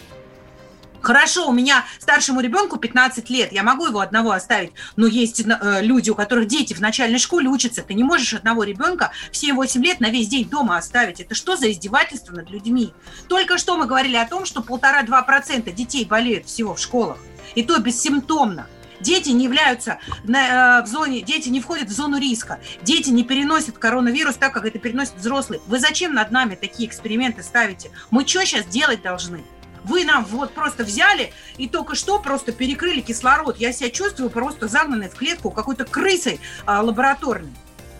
Хорошо, 1.02 1.48
у 1.48 1.52
меня 1.52 1.86
старшему 2.00 2.42
ребенку 2.42 2.78
15 2.78 3.30
лет, 3.30 3.52
я 3.52 3.64
могу 3.64 3.88
его 3.88 4.00
одного 4.00 4.32
оставить, 4.32 4.72
но 4.96 5.08
есть 5.08 5.40
э, 5.42 5.80
люди, 5.82 6.12
у 6.12 6.16
которых 6.16 6.48
дети 6.48 6.74
в 6.74 6.80
начальной 6.80 7.18
школе 7.18 7.48
учатся. 7.48 7.82
Ты 7.82 7.96
не 7.96 8.04
можешь 8.04 8.34
одного 8.34 8.64
ребенка 8.64 9.12
в 9.32 9.36
7-8 9.36 9.82
лет 9.82 10.00
на 10.00 10.10
весь 10.10 10.28
день 10.28 10.48
дома 10.48 10.78
оставить. 10.78 11.20
Это 11.20 11.34
что 11.34 11.56
за 11.56 11.72
издевательство 11.72 12.36
над 12.36 12.50
людьми? 12.52 12.94
Только 13.28 13.58
что 13.58 13.78
мы 13.78 13.88
говорили 13.88 14.16
о 14.16 14.28
том, 14.28 14.46
что 14.46 14.62
полтора-два 14.62 15.24
процента 15.24 15.72
детей 15.72 16.06
болеют 16.06 16.46
всего 16.46 16.76
в 16.76 16.80
школах, 16.80 17.18
и 17.56 17.64
то 17.64 17.80
бессимптомно. 17.80 18.68
Дети 19.00 19.30
не 19.30 19.46
являются 19.46 19.98
на, 20.24 20.82
э, 20.82 20.84
в 20.84 20.88
зоне, 20.88 21.22
дети 21.22 21.50
не 21.50 21.60
входят 21.60 21.90
в 21.90 21.92
зону 21.92 22.20
риска. 22.20 22.60
Дети 22.84 23.10
не 23.10 23.24
переносят 23.24 23.80
коронавирус 23.80 24.36
так, 24.36 24.54
как 24.54 24.66
это 24.66 24.78
переносят 24.78 25.16
взрослые. 25.16 25.62
Вы 25.66 25.80
зачем 25.80 26.14
над 26.14 26.30
нами 26.30 26.54
такие 26.54 26.88
эксперименты 26.88 27.42
ставите? 27.42 27.90
Мы 28.12 28.28
что 28.28 28.46
сейчас 28.46 28.68
делать 28.68 29.02
должны? 29.02 29.44
Вы 29.84 30.06
нам 30.06 30.26
вот 30.26 30.54
просто 30.54 30.84
взяли 30.84 31.34
и 31.58 31.68
только 31.68 31.96
что 31.96 32.20
просто 32.20 32.52
перекрыли 32.52 33.02
кислород. 33.02 33.58
Я 33.58 33.74
себя 33.74 33.90
чувствую 33.90 34.30
просто 34.30 34.68
загнанной 34.68 35.10
в 35.10 35.16
клетку 35.16 35.50
какой-то 35.50 35.86
крысой 35.86 36.40
а, 36.66 36.82
лабораторной. 36.82 37.52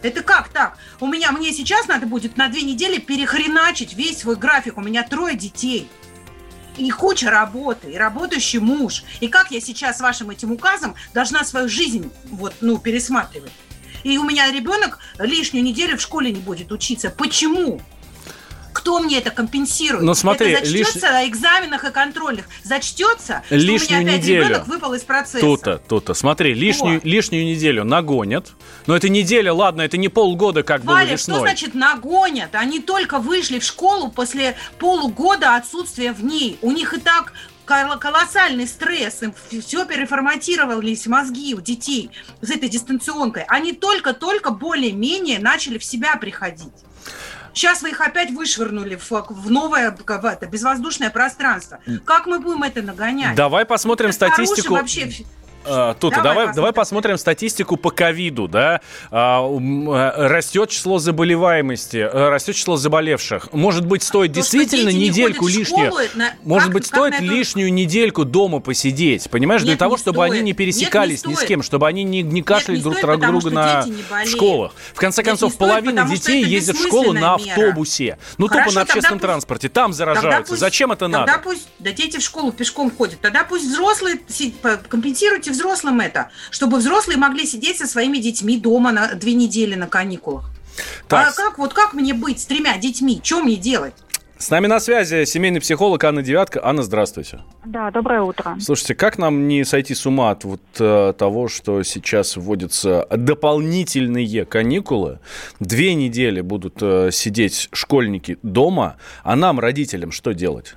Это 0.02 0.24
как 0.24 0.50
так? 0.50 0.78
У 1.00 1.08
меня, 1.08 1.32
мне 1.32 1.52
сейчас 1.54 1.88
надо 1.88 2.08
будет 2.08 2.38
на 2.38 2.48
две 2.48 2.64
недели 2.64 3.00
перехреначить 3.00 3.94
весь 3.94 4.20
свой 4.20 4.36
график. 4.36 4.78
У 4.78 4.82
меня 4.82 5.04
трое 5.04 5.36
детей. 5.36 5.90
И 6.78 6.90
куча 6.90 7.30
работы, 7.30 7.92
и 7.92 7.98
работающий 7.98 8.60
муж. 8.60 9.04
И 9.20 9.28
как 9.28 9.52
я 9.52 9.60
сейчас 9.60 10.00
вашим 10.00 10.30
этим 10.30 10.52
указом 10.52 10.96
должна 11.14 11.44
свою 11.44 11.68
жизнь 11.68 12.12
вот, 12.26 12.54
ну, 12.62 12.78
пересматривать? 12.78 13.52
И 14.04 14.18
у 14.18 14.24
меня 14.24 14.52
ребенок 14.52 15.00
лишнюю 15.20 15.64
неделю 15.64 15.98
в 15.98 16.02
школе 16.02 16.32
не 16.32 16.40
будет 16.40 16.72
учиться. 16.72 17.10
Почему? 17.12 17.82
Кто 18.82 19.00
мне 19.00 19.20
это 19.20 19.30
компенсирует? 19.30 20.04
Но 20.04 20.16
смотри, 20.16 20.54
это 20.54 20.66
зачтется 20.66 21.06
лиш... 21.06 21.14
на 21.14 21.28
экзаменах 21.28 21.84
и 21.84 21.92
контрольных. 21.92 22.46
Зачтется, 22.64 23.44
лишнюю 23.52 23.80
что 23.80 23.94
у 23.94 23.98
меня 24.00 24.10
опять 24.10 24.24
неделю. 24.24 24.46
ребенок 24.46 24.68
выпал 24.68 24.94
из 24.96 25.04
процесса. 25.04 25.40
То-то, 25.40 25.78
то-то. 25.78 26.16
Смотри, 26.16 26.56
лишнюю, 26.56 27.00
О. 27.00 27.08
лишнюю 27.08 27.46
неделю 27.46 27.84
нагонят. 27.84 28.54
Но 28.88 28.96
это 28.96 29.08
неделя, 29.08 29.54
ладно, 29.54 29.84
это 29.84 29.98
не 29.98 30.10
полгода, 30.10 30.64
как 30.64 30.84
Валя, 30.84 31.06
было 31.06 31.14
весной. 31.14 31.36
что 31.36 31.46
значит 31.46 31.76
нагонят? 31.76 32.56
Они 32.56 32.80
только 32.80 33.20
вышли 33.20 33.60
в 33.60 33.64
школу 33.64 34.10
после 34.10 34.56
полугода 34.80 35.56
отсутствия 35.56 36.12
в 36.12 36.24
ней. 36.24 36.58
У 36.64 36.72
них 36.72 36.96
и 36.96 37.00
так 37.00 37.34
колоссальный 37.66 38.68
стресс, 38.68 39.22
им 39.22 39.34
все 39.62 39.86
переформатировались 39.86 41.06
мозги 41.06 41.54
у 41.54 41.62
детей 41.62 42.10
с 42.42 42.50
этой 42.50 42.68
дистанционкой. 42.68 43.46
Они 43.48 43.74
только-только 43.74 44.50
более-менее 44.50 45.38
начали 45.38 45.78
в 45.78 45.84
себя 45.84 46.16
приходить. 46.16 46.74
Сейчас 47.54 47.82
вы 47.82 47.90
их 47.90 48.02
опять 48.02 48.32
вышвырнули 48.32 48.96
в, 48.96 49.10
в 49.12 49.52
новое 49.52 49.92
в 49.92 50.26
это, 50.26 50.46
безвоздушное 50.48 51.10
пространство. 51.10 51.80
Как 52.06 52.26
мы 52.26 52.40
будем 52.40 52.64
это 52.64 52.82
нагонять? 52.82 53.36
Давай 53.36 53.66
посмотрим 53.66 54.10
это 54.10 54.16
статистику. 54.16 54.74
Вообще 54.74 55.26
а, 55.66 55.94
тут 55.94 56.14
давай, 56.14 56.36
давай, 56.36 56.56
давай 56.56 56.74
посмотрим 56.74 57.18
статистику 57.18 57.78
по 57.78 57.92
ковиду, 57.92 58.48
да. 58.48 58.82
А, 59.12 59.42
э, 59.44 60.28
растет 60.28 60.70
число 60.70 61.00
заболеваемости, 61.00 61.98
э, 61.98 62.30
растет 62.30 62.56
число 62.56 62.78
заболевших. 62.78 63.54
Может 63.54 63.86
быть, 63.86 64.04
стоит 64.04 64.32
То, 64.32 64.36
действительно 64.36 64.90
недельку 64.90 65.48
не 65.48 65.58
лишнюю. 65.58 65.94
На... 66.16 66.34
Может 66.44 66.68
как, 66.68 66.74
быть, 66.74 66.90
как 66.90 67.14
стоит 67.14 67.22
лишнюю 67.22 67.68
это... 67.68 67.76
недельку 67.76 68.26
дома 68.26 68.60
посидеть, 68.60 69.30
понимаешь, 69.30 69.62
Нет, 69.62 69.70
для 69.70 69.78
того, 69.78 69.98
чтобы 69.98 70.18
стоит. 70.18 70.32
они 70.32 70.42
не 70.42 70.54
пересекались 70.54 71.26
Нет, 71.26 71.28
не 71.28 71.32
ни 71.32 71.36
с 71.36 71.48
кем, 71.48 71.64
чтобы 71.64 71.88
они 71.88 72.04
не, 72.04 72.22
не 72.22 72.42
кашляли 72.42 72.78
Нет, 72.78 72.86
не 72.86 72.92
друг 72.92 72.98
стоит, 72.98 73.20
друга 73.20 73.50
на 73.52 73.86
школах. 74.26 74.74
В 74.94 75.00
конце 75.00 75.22
Нет, 75.22 75.30
концов, 75.30 75.58
половина 75.58 76.06
стоит, 76.06 76.20
детей 76.20 76.44
ездят 76.44 76.78
в 76.78 76.84
школу 76.88 77.14
на 77.14 77.36
автобусе. 77.36 78.18
Ну, 78.38 78.48
Хорошо, 78.48 78.70
тупо 78.70 78.76
на 78.76 78.82
общественном 78.82 79.20
пусть... 79.20 79.28
транспорте. 79.28 79.70
Там 79.70 79.94
заражаются. 79.94 80.54
Пусть... 80.54 80.60
Зачем 80.60 80.92
это 80.92 81.08
надо? 81.08 81.32
Тогда 81.32 81.42
пусть, 81.44 81.68
да 81.80 81.92
дети 81.92 82.18
в 82.18 82.22
школу 82.22 82.52
пешком 82.52 82.92
ходят. 82.92 83.20
Тогда 83.22 83.44
пусть 83.44 83.66
взрослые 83.66 84.20
компенсируйте 84.90 85.51
взрослым 85.52 86.00
это, 86.00 86.30
чтобы 86.50 86.78
взрослые 86.78 87.18
могли 87.18 87.46
сидеть 87.46 87.78
со 87.78 87.88
своими 87.88 88.18
детьми 88.18 88.58
дома 88.58 88.92
на 88.92 89.14
две 89.16 89.34
недели 89.34 89.76
на 89.76 89.88
каникулах. 89.88 90.50
Так. 91.08 91.30
А 91.30 91.32
как 91.36 91.58
вот 91.58 91.74
как 91.74 91.94
мне 91.94 92.14
быть 92.14 92.40
с 92.40 92.46
тремя 92.46 92.78
детьми? 92.78 93.20
Что 93.24 93.42
мне 93.42 93.56
делать? 93.56 93.94
С 94.42 94.50
нами 94.50 94.66
на 94.66 94.80
связи 94.80 95.24
семейный 95.26 95.62
психолог 95.62 96.04
Анна 96.04 96.24
Девятка. 96.24 96.66
Анна, 96.66 96.82
здравствуйте. 96.82 97.42
Да, 97.64 97.92
доброе 97.92 98.24
утро. 98.24 98.58
Слушайте, 98.60 98.96
как 98.96 99.20
нам 99.20 99.48
не 99.48 99.64
сойти 99.64 99.94
с 99.94 100.08
ума 100.08 100.32
от 100.32 100.46
вот 100.46 100.62
э, 100.80 101.14
того, 101.16 101.48
что 101.48 101.84
сейчас 101.84 102.38
вводятся 102.38 103.06
дополнительные 103.12 104.46
каникулы? 104.46 105.20
Две 105.60 105.94
недели 105.94 106.42
будут 106.42 106.82
э, 106.82 107.12
сидеть 107.12 107.70
школьники 107.72 108.40
дома, 108.42 108.98
а 109.24 109.36
нам, 109.36 109.60
родителям, 109.60 110.12
что 110.12 110.34
делать? 110.34 110.74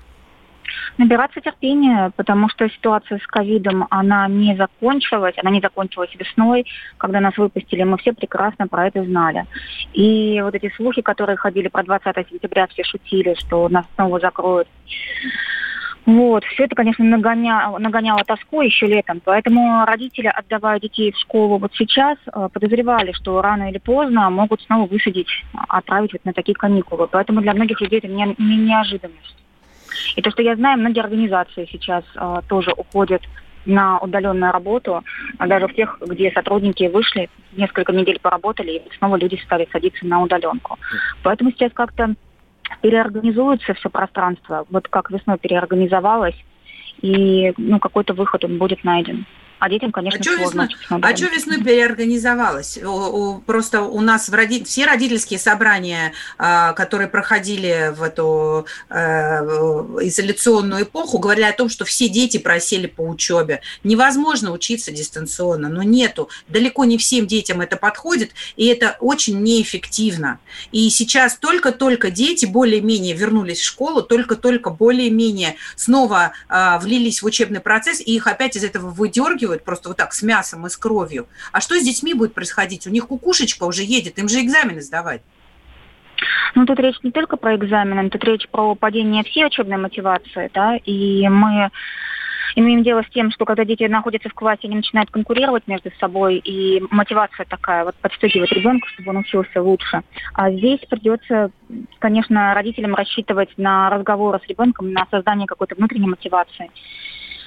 Набираться 0.98 1.40
терпения, 1.40 2.12
потому 2.16 2.48
что 2.48 2.68
ситуация 2.68 3.18
с 3.18 3.26
ковидом, 3.26 3.86
она 3.90 4.28
не 4.28 4.56
закончилась, 4.56 5.34
она 5.38 5.50
не 5.50 5.60
закончилась 5.60 6.14
весной, 6.14 6.66
когда 6.98 7.20
нас 7.20 7.36
выпустили, 7.36 7.82
мы 7.82 7.98
все 7.98 8.12
прекрасно 8.12 8.66
про 8.68 8.86
это 8.86 9.04
знали. 9.04 9.44
И 9.92 10.40
вот 10.42 10.54
эти 10.54 10.72
слухи, 10.76 11.02
которые 11.02 11.36
ходили 11.36 11.68
про 11.68 11.82
20 11.82 12.28
сентября, 12.30 12.66
все 12.68 12.84
шутили, 12.84 13.34
что 13.38 13.68
нас 13.68 13.84
снова 13.94 14.20
закроют. 14.20 14.68
Вот, 16.06 16.44
все 16.44 16.64
это, 16.64 16.74
конечно, 16.74 17.02
нагоняло, 17.02 17.78
нагоняло 17.78 18.22
тоску 18.24 18.60
еще 18.60 18.86
летом. 18.86 19.22
Поэтому 19.24 19.84
родители, 19.86 20.26
отдавая 20.26 20.78
детей 20.78 21.12
в 21.12 21.18
школу 21.18 21.56
вот 21.56 21.72
сейчас, 21.74 22.18
э, 22.26 22.48
подозревали, 22.52 23.12
что 23.12 23.40
рано 23.40 23.70
или 23.70 23.78
поздно 23.78 24.28
могут 24.28 24.60
снова 24.62 24.86
высадить, 24.86 25.28
отправить 25.68 26.12
вот 26.12 26.24
на 26.26 26.34
такие 26.34 26.54
каникулы. 26.54 27.08
Поэтому 27.10 27.40
для 27.40 27.54
многих 27.54 27.80
людей 27.80 28.00
это 28.00 28.08
не, 28.08 28.34
не 28.38 28.56
неожиданность. 28.56 29.43
И 30.16 30.22
то, 30.22 30.30
что 30.30 30.42
я 30.42 30.56
знаю, 30.56 30.78
многие 30.78 31.00
организации 31.00 31.68
сейчас 31.70 32.04
э, 32.16 32.40
тоже 32.48 32.72
уходят 32.76 33.22
на 33.66 33.98
удаленную 33.98 34.52
работу, 34.52 35.02
а 35.38 35.46
даже 35.46 35.68
в 35.68 35.74
тех, 35.74 35.98
где 36.06 36.30
сотрудники 36.32 36.84
вышли, 36.88 37.30
несколько 37.52 37.92
недель 37.92 38.18
поработали, 38.20 38.72
и 38.72 38.96
снова 38.98 39.16
люди 39.16 39.40
стали 39.44 39.68
садиться 39.72 40.06
на 40.06 40.22
удаленку. 40.22 40.78
Поэтому 41.22 41.50
сейчас 41.50 41.72
как-то 41.72 42.14
переорганизуется 42.82 43.74
все 43.74 43.88
пространство, 43.88 44.66
вот 44.70 44.88
как 44.88 45.10
весной 45.10 45.38
переорганизовалось, 45.38 46.36
и 47.00 47.52
ну, 47.56 47.78
какой-то 47.78 48.14
выход 48.14 48.44
он 48.44 48.58
будет 48.58 48.84
найден. 48.84 49.26
А 49.64 49.68
детям, 49.70 49.92
конечно, 49.92 50.20
а 50.20 50.22
сложно. 50.22 50.68
Весной, 50.68 51.00
а 51.00 51.16
что 51.16 51.26
весной 51.28 51.64
переорганизовалось? 51.64 52.78
Просто 53.46 53.80
у 53.80 54.02
нас 54.02 54.28
в 54.28 54.34
роди... 54.34 54.62
все 54.62 54.84
родительские 54.84 55.38
собрания, 55.38 56.12
а, 56.36 56.74
которые 56.74 57.08
проходили 57.08 57.90
в 57.96 58.02
эту 58.02 58.66
э, 58.90 58.94
изоляционную 60.02 60.82
эпоху, 60.82 61.18
говорили 61.18 61.46
о 61.46 61.54
том, 61.54 61.70
что 61.70 61.86
все 61.86 62.10
дети 62.10 62.36
просели 62.36 62.86
по 62.86 63.00
учебе. 63.00 63.62
Невозможно 63.84 64.52
учиться 64.52 64.92
дистанционно, 64.92 65.70
но 65.70 65.82
нету. 65.82 66.28
Далеко 66.46 66.84
не 66.84 66.98
всем 66.98 67.26
детям 67.26 67.62
это 67.62 67.78
подходит, 67.78 68.32
и 68.56 68.66
это 68.66 68.98
очень 69.00 69.40
неэффективно. 69.42 70.40
И 70.72 70.90
сейчас 70.90 71.38
только-только 71.38 72.10
дети 72.10 72.44
более-менее 72.44 73.16
вернулись 73.16 73.60
в 73.60 73.64
школу, 73.64 74.02
только-только 74.02 74.68
более-менее 74.68 75.56
снова 75.74 76.32
э, 76.50 76.78
влились 76.80 77.22
в 77.22 77.24
учебный 77.24 77.60
процесс, 77.60 78.02
и 78.02 78.14
их 78.14 78.26
опять 78.26 78.56
из 78.56 78.64
этого 78.64 78.90
выдергивают 78.90 79.53
просто 79.62 79.88
вот 79.88 79.98
так 79.98 80.12
с 80.12 80.22
мясом 80.22 80.66
и 80.66 80.70
с 80.70 80.76
кровью. 80.76 81.26
А 81.52 81.60
что 81.60 81.78
с 81.78 81.84
детьми 81.84 82.14
будет 82.14 82.34
происходить? 82.34 82.86
У 82.86 82.90
них 82.90 83.06
кукушечка 83.06 83.64
уже 83.64 83.82
едет, 83.82 84.18
им 84.18 84.28
же 84.28 84.40
экзамены 84.40 84.80
сдавать. 84.80 85.22
Ну, 86.54 86.66
тут 86.66 86.78
речь 86.78 86.96
не 87.02 87.10
только 87.10 87.36
про 87.36 87.56
экзамены, 87.56 88.08
тут 88.10 88.24
речь 88.24 88.48
про 88.48 88.74
падение 88.74 89.24
всей 89.24 89.46
учебной 89.46 89.76
мотивации, 89.76 90.50
да, 90.54 90.76
и 90.76 91.28
мы 91.28 91.70
имеем 92.56 92.82
дело 92.82 93.02
с 93.02 93.12
тем, 93.12 93.30
что 93.30 93.44
когда 93.44 93.64
дети 93.64 93.84
находятся 93.84 94.28
в 94.28 94.34
классе, 94.34 94.60
они 94.64 94.76
начинают 94.76 95.10
конкурировать 95.10 95.66
между 95.66 95.90
собой, 95.98 96.36
и 96.36 96.82
мотивация 96.90 97.46
такая, 97.46 97.84
вот 97.84 97.94
подстегивать 97.96 98.52
ребенка, 98.52 98.88
чтобы 98.88 99.10
он 99.10 99.18
учился 99.18 99.60
лучше. 99.60 100.02
А 100.34 100.50
здесь 100.50 100.80
придется, 100.88 101.50
конечно, 101.98 102.54
родителям 102.54 102.94
рассчитывать 102.94 103.50
на 103.56 103.90
разговоры 103.90 104.40
с 104.44 104.48
ребенком, 104.48 104.92
на 104.92 105.06
создание 105.10 105.46
какой-то 105.46 105.74
внутренней 105.74 106.08
мотивации. 106.08 106.70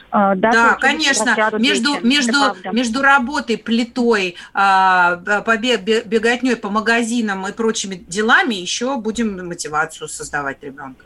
А, 0.10 0.36
да, 0.36 0.52
да 0.52 0.74
конечно. 0.76 1.36
Между, 1.60 2.00
между, 2.02 2.56
между 2.72 3.02
работой, 3.02 3.58
плитой, 3.58 4.36
а, 4.54 5.18
беготней 5.18 6.56
по 6.56 6.70
магазинам 6.70 7.46
и 7.48 7.52
прочими 7.52 7.96
делами 8.08 8.56
еще 8.56 8.98
будем 8.98 9.46
мотивацию 9.48 10.08
создавать 10.08 10.64
ребенка. 10.64 11.06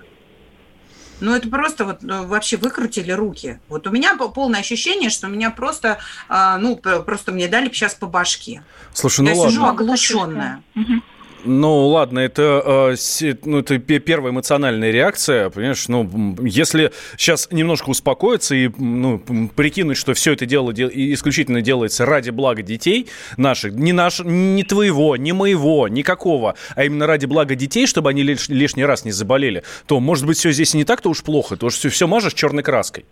Ну, 1.20 1.36
это 1.36 1.48
просто 1.50 1.86
вот 1.86 2.02
ну, 2.02 2.26
вообще 2.26 2.58
выкрутили 2.58 3.12
руки. 3.12 3.60
Вот 3.70 3.86
у 3.86 3.92
меня 3.92 4.16
полное 4.16 4.60
ощущение, 4.60 5.12
что 5.12 5.28
меня 5.28 5.52
просто, 5.52 6.00
а, 6.28 6.58
ну, 6.58 6.76
просто 6.76 7.32
мне 7.32 7.48
дали 7.48 7.70
сейчас 7.70 7.94
по 7.94 8.08
башке. 8.08 8.64
Слушай, 8.92 9.22
ну 9.22 9.30
Я 9.30 9.36
ладно. 9.36 9.52
сижу 9.52 9.66
оглушенная. 9.66 10.64
Угу. 10.76 11.02
Ну, 11.44 11.88
ладно, 11.88 12.20
это, 12.20 12.94
э, 12.94 13.34
ну, 13.46 13.60
это 13.60 13.80
первая 13.80 14.32
эмоциональная 14.32 14.92
реакция, 14.92 15.50
понимаешь, 15.50 15.88
ну, 15.88 16.36
если 16.42 16.92
сейчас 17.18 17.48
немножко 17.52 17.90
успокоиться 17.90 18.56
и 18.56 18.70
ну, 18.78 19.20
прикинуть, 19.56 19.98
что 19.98 20.14
все 20.14 20.34
это 20.34 20.46
дело 20.46 20.72
исключительно 20.72 21.62
делается 21.62 22.06
ради 22.06 22.30
блага 22.30 22.62
детей 22.62 23.08
наших, 23.38 23.74
не, 23.74 23.94
наш, 23.94 24.20
не 24.20 24.64
твоего, 24.64 25.16
не 25.18 25.34
моего, 25.34 25.88
никакого, 25.88 26.56
а 26.76 26.84
именно 26.84 27.08
ради 27.08 27.26
блага 27.26 27.56
детей, 27.56 27.88
чтобы 27.88 28.10
они 28.10 28.24
лиш, 28.24 28.50
лишний 28.50 28.86
раз 28.86 29.06
не 29.06 29.12
заболели, 29.12 29.64
то, 29.88 30.00
может 30.00 30.26
быть, 30.26 30.38
все 30.38 30.52
здесь 30.52 30.74
не 30.74 30.84
так-то 30.84 31.10
уж 31.10 31.24
плохо, 31.24 31.56
то 31.56 31.70
что 31.70 31.90
все 31.90 32.08
мажешь 32.08 32.34
черной 32.34 32.64
краской. 32.64 33.06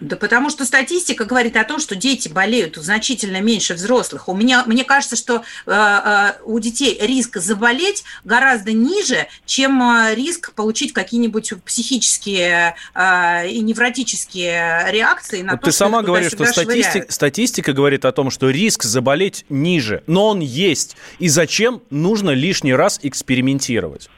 Да 0.00 0.16
потому 0.16 0.50
что 0.50 0.66
статистика 0.66 1.24
говорит 1.24 1.56
о 1.56 1.64
том, 1.64 1.78
что 1.78 1.96
дети 1.96 2.28
болеют 2.28 2.76
значительно 2.76 3.40
меньше 3.40 3.74
взрослых. 3.74 4.28
У 4.28 4.34
меня, 4.34 4.62
мне 4.66 4.84
кажется, 4.84 5.16
что 5.16 5.36
э, 5.36 5.40
э, 5.66 6.32
у 6.44 6.58
детей 6.58 6.98
риск 7.00 7.38
заболеть 7.38 8.04
гораздо 8.24 8.72
ниже, 8.72 9.26
чем 9.46 9.82
э, 9.82 10.14
риск 10.14 10.52
получить 10.52 10.92
какие-нибудь 10.92 11.54
психические 11.64 12.74
э, 12.94 13.48
и 13.48 13.60
невротические 13.60 14.90
реакции 14.90 15.40
на 15.40 15.52
вот 15.52 15.60
то, 15.62 15.66
Ты 15.66 15.72
сама 15.72 16.02
говоришь, 16.02 16.32
что 16.32 16.44
статистика, 16.44 17.10
статистика 17.10 17.72
говорит 17.72 18.04
о 18.04 18.12
том, 18.12 18.30
что 18.30 18.50
риск 18.50 18.82
заболеть 18.82 19.46
ниже, 19.48 20.02
но 20.06 20.28
он 20.28 20.40
есть. 20.40 20.96
И 21.18 21.28
зачем 21.28 21.80
нужно 21.88 22.30
лишний 22.30 22.74
раз 22.74 23.00
экспериментировать? 23.02 24.10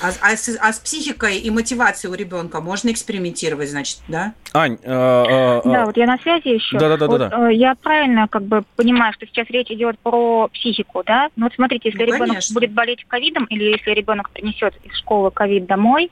А, 0.00 0.12
а, 0.20 0.36
с, 0.36 0.56
а 0.60 0.72
с 0.72 0.78
психикой 0.78 1.38
и 1.38 1.50
мотивацией 1.50 2.12
у 2.12 2.14
ребенка 2.14 2.60
можно 2.60 2.90
экспериментировать, 2.90 3.70
значит, 3.70 4.00
да? 4.08 4.34
Ань, 4.56 4.78
а, 4.86 5.60
а, 5.62 5.68
да, 5.68 5.84
вот 5.84 5.96
я 5.98 6.06
на 6.06 6.16
связи 6.18 6.48
еще. 6.48 6.78
Да, 6.78 6.88
да, 6.88 6.96
да, 6.96 7.06
вот, 7.06 7.18
да, 7.18 7.28
да. 7.28 7.50
Э, 7.50 7.54
я 7.54 7.74
правильно 7.74 8.26
как 8.26 8.42
бы 8.42 8.64
понимаю, 8.76 9.12
что 9.12 9.26
сейчас 9.26 9.48
речь 9.50 9.70
идет 9.70 9.98
про 9.98 10.48
психику, 10.48 11.02
да? 11.04 11.28
Ну 11.36 11.46
вот 11.46 11.54
смотрите, 11.54 11.90
если 11.90 11.98
ну, 11.98 12.06
ребенок 12.06 12.28
конечно. 12.28 12.54
будет 12.54 12.72
болеть 12.72 13.04
ковидом 13.06 13.44
или 13.44 13.64
если 13.64 13.90
ребенок 13.90 14.30
принесет 14.30 14.74
из 14.82 14.96
школы 14.96 15.30
ковид 15.30 15.66
домой, 15.66 16.10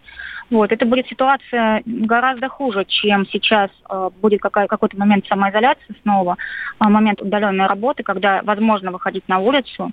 вот, 0.50 0.72
это 0.72 0.84
будет 0.84 1.08
ситуация 1.08 1.82
гораздо 1.86 2.48
хуже, 2.48 2.84
чем 2.86 3.26
сейчас 3.26 3.70
э, 3.88 4.10
будет 4.20 4.40
какая, 4.40 4.66
какой-то 4.66 4.96
момент 4.98 5.26
самоизоляции 5.26 5.94
снова, 6.02 6.36
э, 6.80 6.84
момент 6.88 7.22
удаленной 7.22 7.66
работы, 7.66 8.02
когда 8.02 8.42
возможно 8.42 8.92
выходить 8.92 9.26
на 9.26 9.38
улицу. 9.38 9.90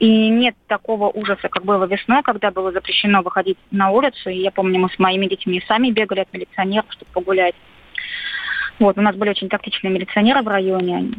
И 0.00 0.28
нет 0.28 0.56
такого 0.66 1.08
ужаса, 1.08 1.48
как 1.48 1.64
было 1.64 1.84
весной, 1.84 2.22
когда 2.22 2.50
было 2.50 2.72
запрещено 2.72 3.22
выходить 3.22 3.58
на 3.70 3.90
улицу. 3.90 4.28
И 4.30 4.38
я 4.38 4.50
помню, 4.50 4.80
мы 4.80 4.90
с 4.90 4.98
моими 4.98 5.26
детьми 5.26 5.62
сами 5.68 5.90
бегали 5.90 6.20
от 6.20 6.32
милиционеров, 6.32 6.86
чтобы 6.90 7.10
погулять. 7.12 7.54
Вот, 8.78 8.98
у 8.98 9.02
нас 9.02 9.16
были 9.16 9.30
очень 9.30 9.48
тактичные 9.48 9.92
милиционеры 9.92 10.42
в 10.42 10.48
районе. 10.48 11.12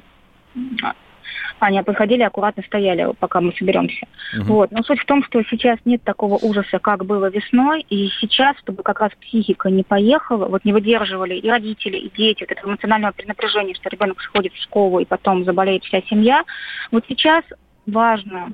Они 1.60 1.82
подходили, 1.82 2.24
аккуратно 2.24 2.63
стояли, 2.63 3.13
пока 3.20 3.39
мы 3.39 3.54
соберемся. 3.54 4.06
Угу. 4.38 4.44
Вот. 4.46 4.72
Но 4.72 4.84
суть 4.84 5.00
в 5.00 5.06
том, 5.06 5.24
что 5.24 5.42
сейчас 5.44 5.80
нет 5.86 6.04
такого 6.04 6.36
ужаса, 6.36 6.80
как 6.80 7.06
было 7.06 7.30
весной, 7.30 7.86
и 7.89 8.10
сейчас, 8.20 8.58
чтобы 8.60 8.84
как 8.84 9.00
раз 9.00 9.12
психика 9.22 9.70
не 9.70 9.84
поехала, 9.84 10.48
вот 10.48 10.66
не 10.66 10.74
выдерживали 10.74 11.36
и 11.36 11.50
родители, 11.50 11.98
и 11.98 12.12
дети, 12.16 12.44
вот 12.44 12.52
этого 12.52 12.72
эмоционального 12.72 13.13
перенапряжения, 13.13 13.76
что 13.76 13.89
ребенок 13.89 14.22
сходит 14.22 14.54
в 14.54 14.62
школу 14.62 15.00
и 15.00 15.06
потом 15.06 15.46
заболеет 15.46 15.84
вся 15.86 16.02
семья, 16.10 16.44
вот 16.92 17.06
сейчас 17.08 17.46
важно 17.86 18.52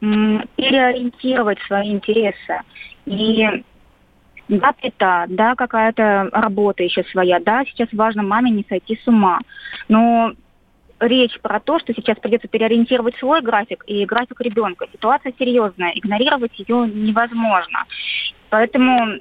переориентировать 0.00 1.58
свои 1.66 1.90
интересы. 1.90 2.60
И 3.06 3.46
да, 4.50 4.72
плита, 4.72 5.26
да, 5.28 5.54
какая-то 5.54 6.28
работа 6.32 6.82
еще 6.82 7.04
своя, 7.04 7.38
да, 7.40 7.64
сейчас 7.64 7.88
важно 7.92 8.22
маме 8.22 8.50
не 8.50 8.64
сойти 8.68 8.98
с 9.02 9.06
ума. 9.06 9.38
Но 9.88 10.32
речь 10.98 11.38
про 11.40 11.60
то, 11.60 11.78
что 11.78 11.94
сейчас 11.94 12.18
придется 12.18 12.48
переориентировать 12.48 13.16
свой 13.16 13.42
график 13.42 13.84
и 13.86 14.04
график 14.04 14.40
ребенка. 14.40 14.86
Ситуация 14.92 15.32
серьезная, 15.38 15.92
игнорировать 15.94 16.58
ее 16.58 16.88
невозможно. 16.88 17.84
Поэтому 18.50 19.20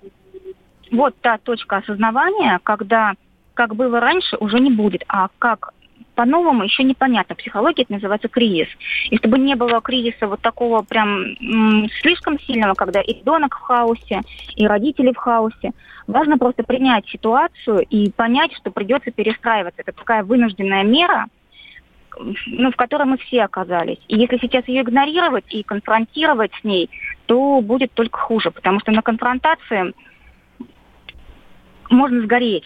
вот 0.91 1.15
та 1.21 1.37
точка 1.37 1.77
осознавания, 1.77 2.59
когда 2.63 3.13
как 3.53 3.75
было 3.75 3.99
раньше, 3.99 4.37
уже 4.37 4.59
не 4.59 4.71
будет, 4.71 5.03
а 5.07 5.27
как 5.37 5.73
по-новому 6.19 6.65
еще 6.65 6.83
непонятно. 6.83 7.33
Психология 7.35 7.83
это 7.83 7.93
называется 7.93 8.27
кризис. 8.27 8.67
И 9.09 9.15
чтобы 9.15 9.39
не 9.39 9.55
было 9.55 9.79
кризиса 9.79 10.27
вот 10.27 10.41
такого 10.41 10.81
прям 10.81 11.21
м- 11.39 11.89
слишком 12.01 12.37
сильного, 12.41 12.73
когда 12.73 12.99
и 12.99 13.13
ребенок 13.13 13.55
в 13.55 13.61
хаосе, 13.61 14.23
и 14.57 14.67
родители 14.67 15.13
в 15.13 15.15
хаосе, 15.15 15.71
важно 16.07 16.37
просто 16.37 16.63
принять 16.63 17.07
ситуацию 17.07 17.85
и 17.89 18.11
понять, 18.11 18.51
что 18.57 18.69
придется 18.69 19.11
перестраиваться. 19.11 19.81
Это 19.81 19.93
такая 19.93 20.25
вынужденная 20.25 20.83
мера, 20.83 21.27
ну, 22.47 22.69
в 22.69 22.75
которой 22.75 23.05
мы 23.05 23.17
все 23.19 23.43
оказались. 23.43 23.99
И 24.09 24.17
если 24.17 24.39
сейчас 24.39 24.67
ее 24.67 24.81
игнорировать 24.81 25.45
и 25.47 25.63
конфронтировать 25.63 26.51
с 26.59 26.65
ней, 26.65 26.89
то 27.27 27.61
будет 27.61 27.93
только 27.93 28.19
хуже, 28.19 28.51
потому 28.51 28.81
что 28.81 28.91
на 28.91 29.01
конфронтации 29.01 29.93
можно 31.89 32.21
сгореть. 32.23 32.65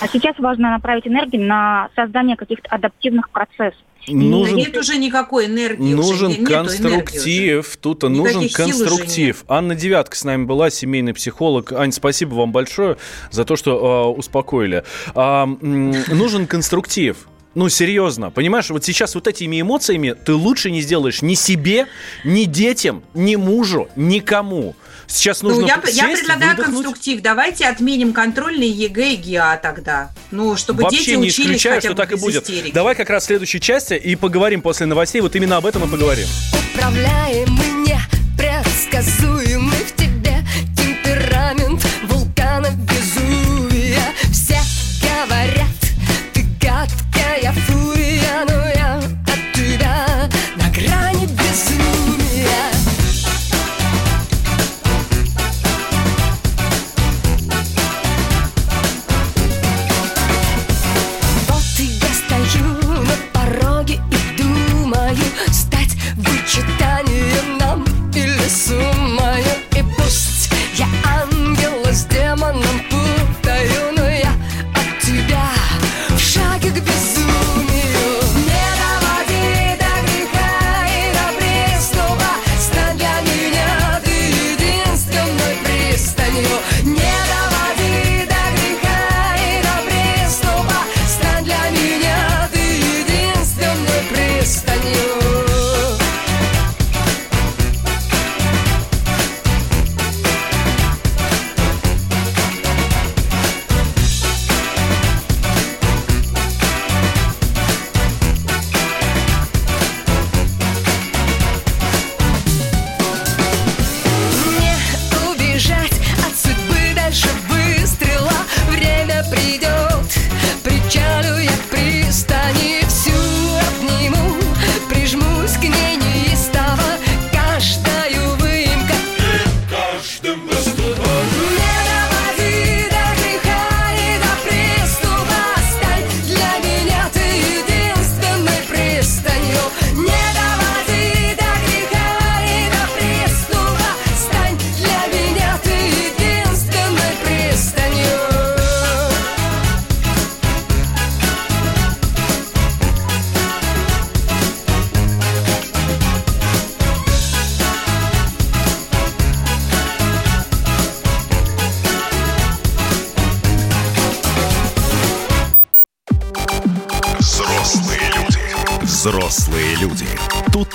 А 0.00 0.08
сейчас 0.08 0.38
важно 0.38 0.70
направить 0.70 1.06
энергию 1.06 1.42
на 1.42 1.88
создание 1.94 2.36
каких-то 2.36 2.68
адаптивных 2.70 3.30
процессов. 3.30 3.80
Нужен, 4.08 4.56
нет 4.56 4.76
уже 4.76 4.96
никакой 4.96 5.46
энергии. 5.46 5.94
Нужен 5.94 6.30
уже, 6.30 6.44
конструктив. 6.44 7.76
Тут 7.76 8.02
нужен 8.02 8.48
конструктив. 8.48 9.44
Анна 9.46 9.74
Девятка 9.74 10.16
с 10.16 10.24
нами 10.24 10.44
была, 10.44 10.70
семейный 10.70 11.12
психолог. 11.12 11.72
Ань, 11.72 11.92
спасибо 11.92 12.34
вам 12.34 12.52
большое 12.52 12.96
за 13.30 13.44
то, 13.44 13.56
что 13.56 14.14
э, 14.14 14.18
успокоили. 14.18 14.84
А, 15.14 15.46
нужен 15.46 16.46
конструктив. 16.46 17.28
Ну, 17.54 17.68
серьезно, 17.68 18.30
понимаешь, 18.30 18.70
вот 18.70 18.84
сейчас 18.84 19.16
вот 19.16 19.26
этими 19.26 19.60
эмоциями 19.60 20.14
ты 20.24 20.34
лучше 20.34 20.70
не 20.70 20.82
сделаешь 20.82 21.20
ни 21.20 21.34
себе, 21.34 21.88
ни 22.24 22.44
детям, 22.44 23.02
ни 23.12 23.34
мужу, 23.34 23.88
никому. 23.96 24.76
Сейчас 25.10 25.42
нужно 25.42 25.62
ну, 25.62 25.66
я, 25.66 25.80
сесть, 25.84 25.96
я 25.98 26.08
предлагаю 26.08 26.50
выдохнуть. 26.52 26.74
конструктив. 26.76 27.22
Давайте 27.22 27.66
отменим 27.66 28.12
контрольные 28.12 28.70
ЕГЭ 28.70 29.12
и 29.12 29.16
ГИА 29.16 29.58
тогда. 29.62 30.10
Ну, 30.30 30.56
чтобы 30.56 30.84
Вообще 30.84 30.98
дети 30.98 31.10
не 31.10 31.28
учились 31.28 31.38
исключаю, 31.56 31.74
хотя 31.76 31.88
что 31.88 31.94
бы 31.96 32.02
так 32.02 32.12
и 32.12 32.16
будет. 32.16 32.42
истерики. 32.44 32.72
Давай 32.72 32.94
как 32.94 33.10
раз 33.10 33.24
в 33.24 33.26
следующей 33.26 33.60
части 33.60 33.94
и 33.94 34.14
поговорим 34.14 34.62
после 34.62 34.86
новостей. 34.86 35.20
Вот 35.20 35.34
именно 35.34 35.56
об 35.56 35.66
этом 35.66 35.84
и 35.84 35.90
поговорим. 35.90 36.26
Управляемый, 36.74 37.70
непредсказуемый 37.86 39.84
в 39.84 39.92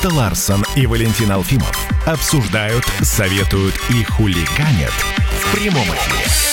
Тут-то 0.05 0.17
Ларсон 0.17 0.63
и 0.75 0.85
Валентин 0.85 1.31
Алфимов 1.31 1.75
обсуждают, 2.05 2.85
советуют 3.01 3.73
и 3.89 4.03
хулиганят 4.03 4.93
в 5.31 5.51
прямом 5.51 5.87
эфире. 5.87 6.44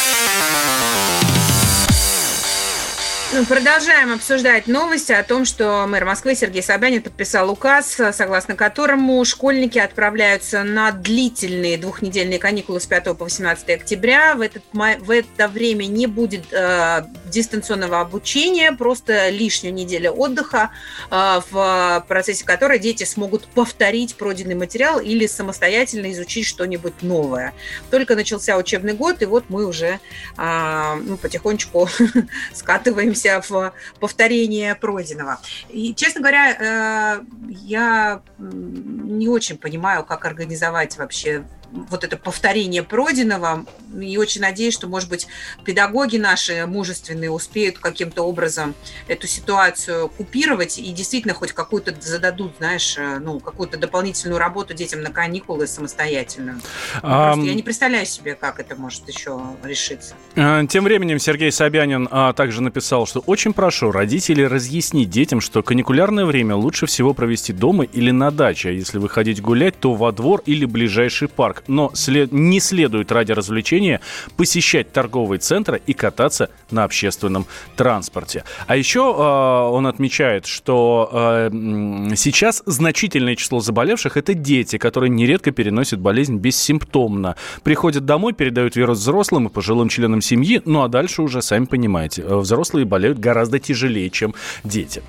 Продолжаем 3.48 4.12
обсуждать 4.12 4.66
новости 4.66 5.10
о 5.10 5.22
том, 5.22 5.46
что 5.46 5.86
мэр 5.86 6.04
Москвы 6.04 6.34
Сергей 6.34 6.62
Собянин 6.62 7.00
подписал 7.00 7.50
указ, 7.50 7.98
согласно 8.12 8.56
которому 8.56 9.24
школьники 9.24 9.78
отправляются 9.78 10.62
на 10.64 10.92
длительные 10.92 11.78
двухнедельные 11.78 12.38
каникулы 12.38 12.78
с 12.78 12.84
5 12.84 13.16
по 13.16 13.24
18 13.24 13.70
октября. 13.70 14.34
В, 14.34 14.42
этот, 14.42 14.62
в 14.74 15.10
это 15.10 15.48
время 15.48 15.86
не 15.86 16.06
будет 16.06 16.52
э, 16.52 17.06
дистанционного 17.24 18.02
обучения, 18.02 18.70
просто 18.72 19.30
лишнюю 19.30 19.72
неделю 19.72 20.10
отдыха, 20.10 20.68
э, 21.10 21.40
в 21.50 22.04
процессе 22.06 22.44
которой 22.44 22.78
дети 22.78 23.04
смогут 23.04 23.46
повторить 23.46 24.14
пройденный 24.16 24.56
материал 24.56 25.00
или 25.00 25.26
самостоятельно 25.26 26.12
изучить 26.12 26.46
что-нибудь 26.46 27.00
новое. 27.00 27.54
Только 27.90 28.14
начался 28.14 28.58
учебный 28.58 28.92
год, 28.92 29.22
и 29.22 29.24
вот 29.24 29.44
мы 29.48 29.64
уже 29.64 30.00
э, 30.36 30.94
ну, 31.02 31.16
потихонечку 31.16 31.88
скатываемся 32.52 33.21
в 33.24 33.72
повторение 34.00 34.74
пройденного. 34.74 35.38
И, 35.68 35.94
честно 35.94 36.20
говоря, 36.20 36.52
э, 36.52 37.24
я 37.48 38.22
не 38.38 39.28
очень 39.28 39.56
понимаю, 39.58 40.04
как 40.04 40.24
организовать 40.24 40.96
вообще 40.96 41.44
вот 41.72 42.04
это 42.04 42.16
повторение 42.16 42.82
пройденного. 42.82 43.64
И 44.00 44.16
очень 44.16 44.40
надеюсь, 44.40 44.74
что, 44.74 44.86
может 44.86 45.08
быть, 45.08 45.26
педагоги 45.64 46.16
наши 46.16 46.66
мужественные 46.66 47.30
успеют 47.30 47.78
каким-то 47.78 48.22
образом 48.22 48.74
эту 49.08 49.26
ситуацию 49.26 50.08
купировать 50.08 50.78
и 50.78 50.90
действительно 50.92 51.34
хоть 51.34 51.52
какую-то 51.52 51.94
зададут, 52.00 52.54
знаешь, 52.58 52.96
э, 52.98 53.18
ну, 53.18 53.40
какую-то 53.40 53.78
дополнительную 53.78 54.38
работу 54.38 54.74
детям 54.74 55.02
на 55.02 55.10
каникулы 55.10 55.66
самостоятельно. 55.66 56.60
Ам. 57.02 57.32
Просто 57.32 57.46
я 57.46 57.54
не 57.54 57.62
представляю 57.62 58.06
себе, 58.06 58.34
как 58.34 58.60
это 58.60 58.76
может 58.76 59.08
еще 59.08 59.40
решиться. 59.62 60.14
Э, 60.34 60.62
Тем 60.68 60.84
временем 60.84 61.18
Сергей 61.18 61.52
Собянин 61.52 62.08
а, 62.10 62.32
также 62.32 62.62
написал, 62.62 63.06
что 63.06 63.20
очень 63.20 63.52
прошу 63.52 63.92
родителей 63.92 64.46
разъяснить 64.46 65.10
детям, 65.10 65.40
что 65.40 65.62
каникулярное 65.62 66.24
время 66.24 66.56
лучше 66.56 66.86
всего 66.86 67.14
провести 67.14 67.52
дома 67.52 67.84
или 67.84 68.10
на 68.10 68.30
даче, 68.30 68.70
а 68.70 68.72
если 68.72 68.98
выходить 68.98 69.40
гулять, 69.40 69.78
то 69.78 69.94
во 69.94 70.12
двор 70.12 70.42
или 70.46 70.64
ближайший 70.64 71.28
парк. 71.28 71.61
Но 71.66 71.90
след- 71.94 72.32
не 72.32 72.60
следует 72.60 73.12
ради 73.12 73.32
развлечения 73.32 74.00
посещать 74.36 74.92
торговые 74.92 75.38
центры 75.38 75.80
и 75.86 75.92
кататься 75.92 76.50
на 76.70 76.84
общественном 76.84 77.46
транспорте. 77.76 78.44
А 78.66 78.76
еще 78.76 79.14
а, 79.16 79.68
он 79.70 79.86
отмечает, 79.86 80.46
что 80.46 81.08
м, 81.52 82.14
сейчас 82.16 82.62
значительное 82.66 83.36
число 83.36 83.60
заболевших 83.60 84.16
это 84.16 84.34
дети, 84.34 84.76
которые 84.78 85.10
нередко 85.10 85.50
переносят 85.52 86.00
болезнь 86.00 86.36
бессимптомно. 86.36 87.36
Приходят 87.62 88.04
домой, 88.04 88.32
передают 88.32 88.76
вирус 88.76 88.98
взрослым 88.98 89.46
и 89.48 89.50
пожилым 89.50 89.88
членам 89.88 90.20
семьи, 90.20 90.62
ну 90.64 90.82
а 90.82 90.88
дальше 90.88 91.22
уже, 91.22 91.42
сами 91.42 91.66
понимаете, 91.66 92.22
э, 92.22 92.36
взрослые 92.36 92.84
болеют 92.86 93.18
гораздо 93.18 93.58
тяжелее, 93.58 94.10
чем 94.10 94.34
дети. 94.64 95.02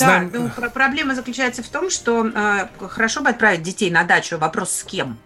Да, 0.00 0.28
ну, 0.32 0.48
про- 0.48 0.68
проблема 0.70 1.14
заключается 1.14 1.62
в 1.62 1.68
том, 1.68 1.90
что 1.90 2.26
э, 2.26 2.66
хорошо 2.88 3.22
бы 3.22 3.28
отправить 3.28 3.62
детей 3.62 3.90
на 3.90 4.02
дачу. 4.04 4.36
Вопрос 4.38 4.70
с 4.72 4.82
кем? 4.82 5.16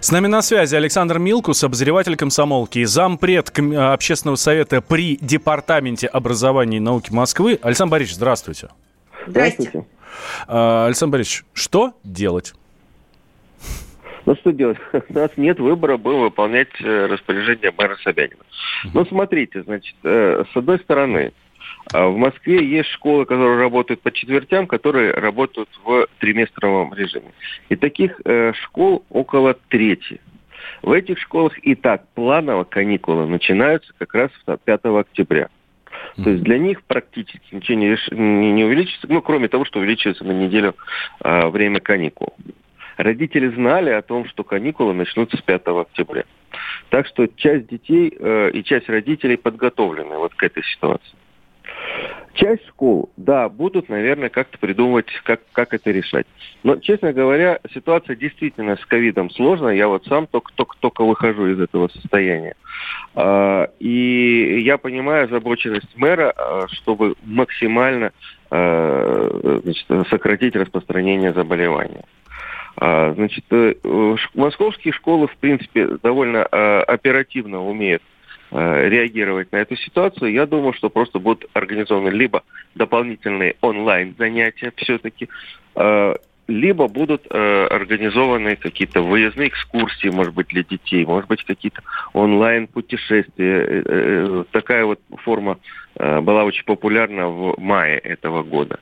С 0.00 0.10
нами 0.10 0.26
на 0.26 0.42
связи 0.42 0.74
Александр 0.74 1.18
Милкус, 1.18 1.64
обозреватель 1.64 2.16
комсомолки 2.16 2.80
и 2.80 2.84
зампред 2.84 3.50
э, 3.58 3.74
общественного 3.74 4.36
совета 4.36 4.80
при 4.80 5.16
Департаменте 5.16 6.06
образования 6.06 6.76
и 6.76 6.80
науки 6.80 7.10
Москвы. 7.12 7.58
Александр 7.62 7.92
Борисович, 7.92 8.16
здравствуйте. 8.16 8.68
Здрасте. 9.26 9.86
Э, 10.46 10.86
Александр 10.86 11.12
Борисович, 11.12 11.44
что 11.54 11.94
делать? 12.04 12.54
Ну 14.26 14.34
что 14.36 14.52
делать? 14.52 14.78
У 15.08 15.12
нас 15.14 15.30
нет 15.36 15.58
выбора, 15.60 15.96
было 15.96 16.24
выполнять 16.24 16.68
э, 16.80 17.06
распоряжение 17.06 17.72
мэра 17.76 17.96
Собянина. 18.02 18.42
Ну 18.92 19.04
смотрите, 19.06 19.62
значит, 19.62 19.96
э, 20.02 20.44
с 20.52 20.56
одной 20.56 20.78
стороны, 20.80 21.32
в 21.92 22.16
Москве 22.16 22.64
есть 22.64 22.88
школы, 22.90 23.26
которые 23.26 23.58
работают 23.58 24.00
по 24.00 24.10
четвертям, 24.10 24.66
которые 24.66 25.12
работают 25.12 25.68
в 25.84 26.06
триместровом 26.18 26.94
режиме. 26.94 27.32
И 27.68 27.76
таких 27.76 28.20
э, 28.24 28.52
школ 28.54 29.04
около 29.10 29.54
трети. 29.68 30.20
В 30.82 30.92
этих 30.92 31.18
школах 31.18 31.58
и 31.58 31.74
так 31.74 32.06
планово 32.14 32.64
каникулы 32.64 33.26
начинаются 33.26 33.92
как 33.98 34.14
раз 34.14 34.30
5 34.64 34.80
октября. 34.84 35.48
То 36.22 36.30
есть 36.30 36.42
для 36.42 36.58
них 36.58 36.82
практически 36.84 37.54
ничего 37.54 37.78
не, 37.78 37.92
реш- 37.92 38.14
не, 38.14 38.52
не 38.52 38.64
увеличится, 38.64 39.06
ну, 39.08 39.22
кроме 39.22 39.48
того, 39.48 39.64
что 39.64 39.78
увеличивается 39.78 40.24
на 40.24 40.32
неделю 40.32 40.74
э, 41.22 41.48
время 41.48 41.80
каникул. 41.80 42.34
Родители 42.96 43.48
знали 43.48 43.90
о 43.90 44.02
том, 44.02 44.26
что 44.26 44.44
каникулы 44.44 44.94
начнутся 44.94 45.36
с 45.36 45.42
5 45.42 45.62
октября. 45.66 46.24
Так 46.90 47.06
что 47.08 47.26
часть 47.26 47.66
детей 47.68 48.14
э, 48.16 48.50
и 48.52 48.62
часть 48.62 48.88
родителей 48.88 49.36
подготовлены 49.36 50.16
вот 50.16 50.34
к 50.34 50.42
этой 50.42 50.62
ситуации. 50.62 51.16
Часть 52.34 52.66
школ, 52.66 53.10
да, 53.16 53.48
будут, 53.48 53.88
наверное, 53.88 54.28
как-то 54.28 54.58
придумывать, 54.58 55.06
как, 55.22 55.40
как 55.52 55.72
это 55.72 55.92
решать. 55.92 56.26
Но, 56.64 56.76
честно 56.76 57.12
говоря, 57.12 57.60
ситуация 57.72 58.16
действительно 58.16 58.76
с 58.76 58.84
ковидом 58.86 59.30
сложная. 59.30 59.74
Я 59.74 59.86
вот 59.86 60.04
сам 60.06 60.26
только, 60.26 60.52
только, 60.54 60.76
только 60.80 61.04
выхожу 61.04 61.46
из 61.46 61.60
этого 61.60 61.88
состояния. 61.88 62.56
А, 63.14 63.70
И 63.78 64.60
я 64.64 64.78
понимаю 64.78 65.26
озабоченность 65.26 65.96
мэра, 65.96 66.32
а, 66.36 66.66
чтобы 66.72 67.14
максимально 67.24 68.10
а, 68.50 69.60
значит, 69.62 69.86
сократить 70.10 70.56
распространение 70.56 71.32
заболевания. 71.32 72.04
Значит, 72.76 73.44
э, 73.52 73.74
московские 74.34 74.92
школы, 74.92 75.28
в 75.28 75.36
принципе, 75.36 75.96
довольно 76.02 76.42
оперативно 76.42 77.64
умеют 77.64 78.02
реагировать 78.50 79.50
на 79.52 79.56
эту 79.56 79.76
ситуацию. 79.76 80.32
Я 80.32 80.46
думаю, 80.46 80.72
что 80.74 80.90
просто 80.90 81.18
будут 81.18 81.48
организованы 81.54 82.10
либо 82.10 82.44
дополнительные 82.74 83.56
онлайн 83.60 84.14
занятия 84.18 84.72
все-таки, 84.76 85.28
э, 85.74 86.14
либо 86.46 86.88
будут 86.88 87.26
э, 87.30 87.66
организованы 87.66 88.56
какие-то 88.56 89.00
выездные 89.00 89.48
экскурсии, 89.48 90.08
может 90.08 90.34
быть, 90.34 90.48
для 90.48 90.62
детей, 90.62 91.04
может 91.06 91.28
быть, 91.28 91.42
какие-то 91.44 91.82
онлайн 92.12 92.66
путешествия. 92.66 93.64
Э, 93.64 93.82
э, 93.84 94.44
Такая 94.50 94.84
вот 94.84 95.00
форма 95.22 95.58
э, 95.96 96.20
была 96.20 96.44
очень 96.44 96.64
популярна 96.64 97.28
в 97.28 97.58
мае 97.58 97.98
этого 97.98 98.42
года. 98.42 98.78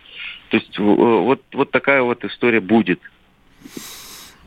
То 0.50 0.56
есть 0.56 0.76
э, 0.78 0.82
вот, 0.82 1.42
вот 1.52 1.70
такая 1.70 2.02
вот 2.02 2.24
история 2.24 2.60
будет. 2.60 3.00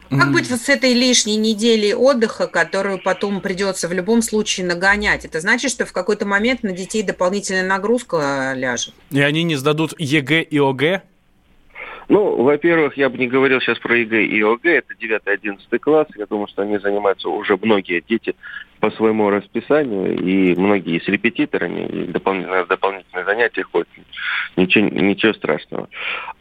Как 0.09 0.31
быть 0.31 0.49
вот 0.49 0.59
с 0.59 0.69
этой 0.69 0.93
лишней 0.93 1.35
неделей 1.35 1.93
отдыха, 1.93 2.47
которую 2.47 2.99
потом 3.01 3.41
придется 3.41 3.87
в 3.87 3.93
любом 3.93 4.21
случае 4.21 4.65
нагонять? 4.65 5.25
Это 5.25 5.39
значит, 5.39 5.71
что 5.71 5.85
в 5.85 5.93
какой-то 5.93 6.25
момент 6.25 6.63
на 6.63 6.71
детей 6.71 7.03
дополнительная 7.03 7.67
нагрузка 7.67 8.53
ляжет? 8.55 8.93
И 9.11 9.21
они 9.21 9.43
не 9.43 9.55
сдадут 9.55 9.93
ЕГЭ 9.97 10.41
и 10.41 10.59
ОГЭ? 10.59 11.01
Ну, 12.07 12.43
во-первых, 12.43 12.97
я 12.97 13.09
бы 13.09 13.17
не 13.17 13.27
говорил 13.27 13.59
сейчас 13.61 13.79
про 13.79 13.97
ЕГЭ 13.97 14.25
и 14.25 14.41
ОГЭ, 14.41 14.77
это 14.77 14.93
9-11 14.93 15.79
класс. 15.79 16.07
Я 16.15 16.27
думаю, 16.27 16.47
что 16.47 16.61
они 16.61 16.77
занимаются 16.77 17.29
уже 17.29 17.57
многие 17.59 18.03
дети 18.07 18.35
по 18.79 18.91
своему 18.91 19.29
расписанию, 19.31 20.15
и 20.19 20.55
многие 20.55 20.99
с 20.99 21.07
репетиторами, 21.07 21.87
и 21.87 22.03
дополнительные, 22.05 22.65
дополнительные 22.65 23.25
занятия 23.25 23.63
ходят. 23.63 23.87
Ничего, 24.55 24.87
ничего 24.87 25.33
страшного. 25.33 25.89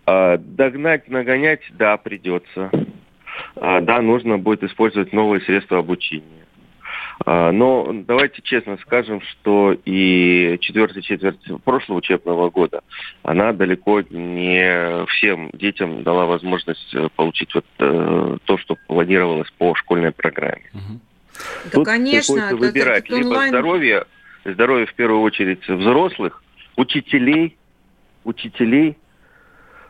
А, 0.04 0.36
догнать, 0.36 1.08
нагонять, 1.08 1.62
да, 1.70 1.96
придется. 1.96 2.70
А, 3.56 3.80
да, 3.80 4.00
нужно 4.02 4.38
будет 4.38 4.62
использовать 4.64 5.12
новые 5.12 5.40
средства 5.42 5.78
обучения. 5.78 6.44
А, 7.24 7.52
Но 7.52 7.90
давайте 7.92 8.42
честно 8.42 8.76
скажем, 8.78 9.20
что 9.20 9.76
и 9.84 10.58
четвертая 10.60 11.02
четверть 11.02 11.38
прошлого 11.64 11.98
учебного 11.98 12.50
года, 12.50 12.80
она 13.22 13.52
далеко 13.52 14.02
не 14.10 15.04
всем 15.06 15.50
детям 15.52 16.02
дала 16.02 16.26
возможность 16.26 16.92
э, 16.94 17.08
получить 17.14 17.54
вот 17.54 17.64
э, 17.78 18.36
то, 18.44 18.58
что 18.58 18.76
планировалось 18.88 19.50
по 19.58 19.74
школьной 19.76 20.10
программе. 20.10 20.68
Да, 20.72 20.80
Тут 21.72 21.84
конечно. 21.86 22.34
приходится 22.34 22.46
это- 22.46 22.56
выбирать 22.56 23.04
это 23.06 23.16
либо 23.16 23.26
онлайн- 23.28 23.48
здоровье, 23.50 24.04
здоровье 24.44 24.86
в 24.86 24.94
первую 24.94 25.22
очередь 25.22 25.66
взрослых, 25.68 26.42
учителей, 26.76 27.56
учителей. 28.24 28.96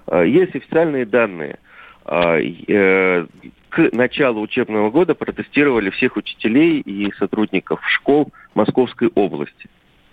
А, 0.07 0.22
Есть 0.22 0.55
официальные 0.55 1.07
данные. 1.07 1.59
А, 2.05 2.38
э, 2.38 3.27
К 3.71 3.88
началу 3.93 4.40
учебного 4.43 4.90
года 4.90 5.14
протестировали 5.14 5.90
всех 5.90 6.17
учителей 6.17 6.81
и 6.81 7.12
сотрудников 7.14 7.81
школ 7.88 8.31
Московской 8.55 9.09
области. 9.14 9.69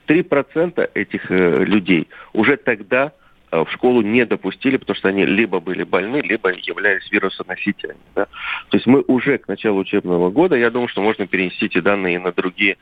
3% 0.08 0.89
этих 0.93 1.30
э, 1.30 1.63
людей 1.63 2.08
уже 2.34 2.58
тогда 2.58 3.12
э, 3.51 3.63
в 3.63 3.71
школу 3.71 4.01
не 4.01 4.25
допустили, 4.25 4.77
потому 4.77 4.95
что 4.95 5.10
они 5.10 5.25
либо 5.25 5.60
были 5.60 5.84
больны, 5.84 6.21
либо 6.21 6.51
являлись 6.51 7.12
вирусоносителями. 7.12 7.99
да. 8.15 8.25
То 8.69 8.77
есть 8.77 8.88
мы 8.88 9.04
уже 9.08 9.38
к 9.38 9.47
началу 9.47 9.80
учебного 9.80 10.32
года, 10.32 10.56
я 10.56 10.71
думаю, 10.71 10.88
что 10.88 11.01
можно 11.01 11.27
перенести 11.27 11.65
эти 11.65 11.82
данные 11.82 12.19
на 12.19 12.32
другие 12.32 12.77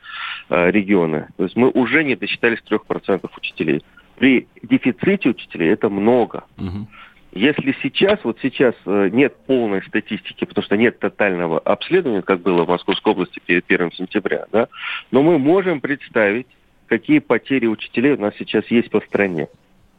регионы. 0.48 1.28
То 1.36 1.44
есть 1.44 1.56
мы 1.56 1.68
уже 1.68 2.04
не 2.04 2.16
досчитались 2.16 2.62
3% 2.70 3.28
учителей. 3.36 3.82
При 4.16 4.46
дефиците 4.62 5.30
учителей 5.30 5.70
это 5.70 5.88
много. 5.88 6.44
Мгм. 6.56 6.88
Если 7.32 7.76
сейчас, 7.82 8.18
вот 8.24 8.38
сейчас 8.42 8.74
э, 8.86 9.08
нет 9.12 9.36
полной 9.46 9.82
статистики, 9.84 10.44
потому 10.44 10.64
что 10.64 10.76
нет 10.76 10.98
тотального 10.98 11.60
обследования, 11.60 12.22
как 12.22 12.40
было 12.40 12.64
в 12.64 12.68
Московской 12.68 13.12
области 13.12 13.40
перед 13.44 13.64
1 13.70 13.92
сентября, 13.92 14.46
да, 14.50 14.66
но 15.12 15.22
мы 15.22 15.38
можем 15.38 15.80
представить, 15.80 16.48
какие 16.88 17.20
потери 17.20 17.66
учителей 17.66 18.12
у 18.14 18.20
нас 18.20 18.34
сейчас 18.36 18.66
есть 18.66 18.90
по 18.90 19.00
стране. 19.00 19.48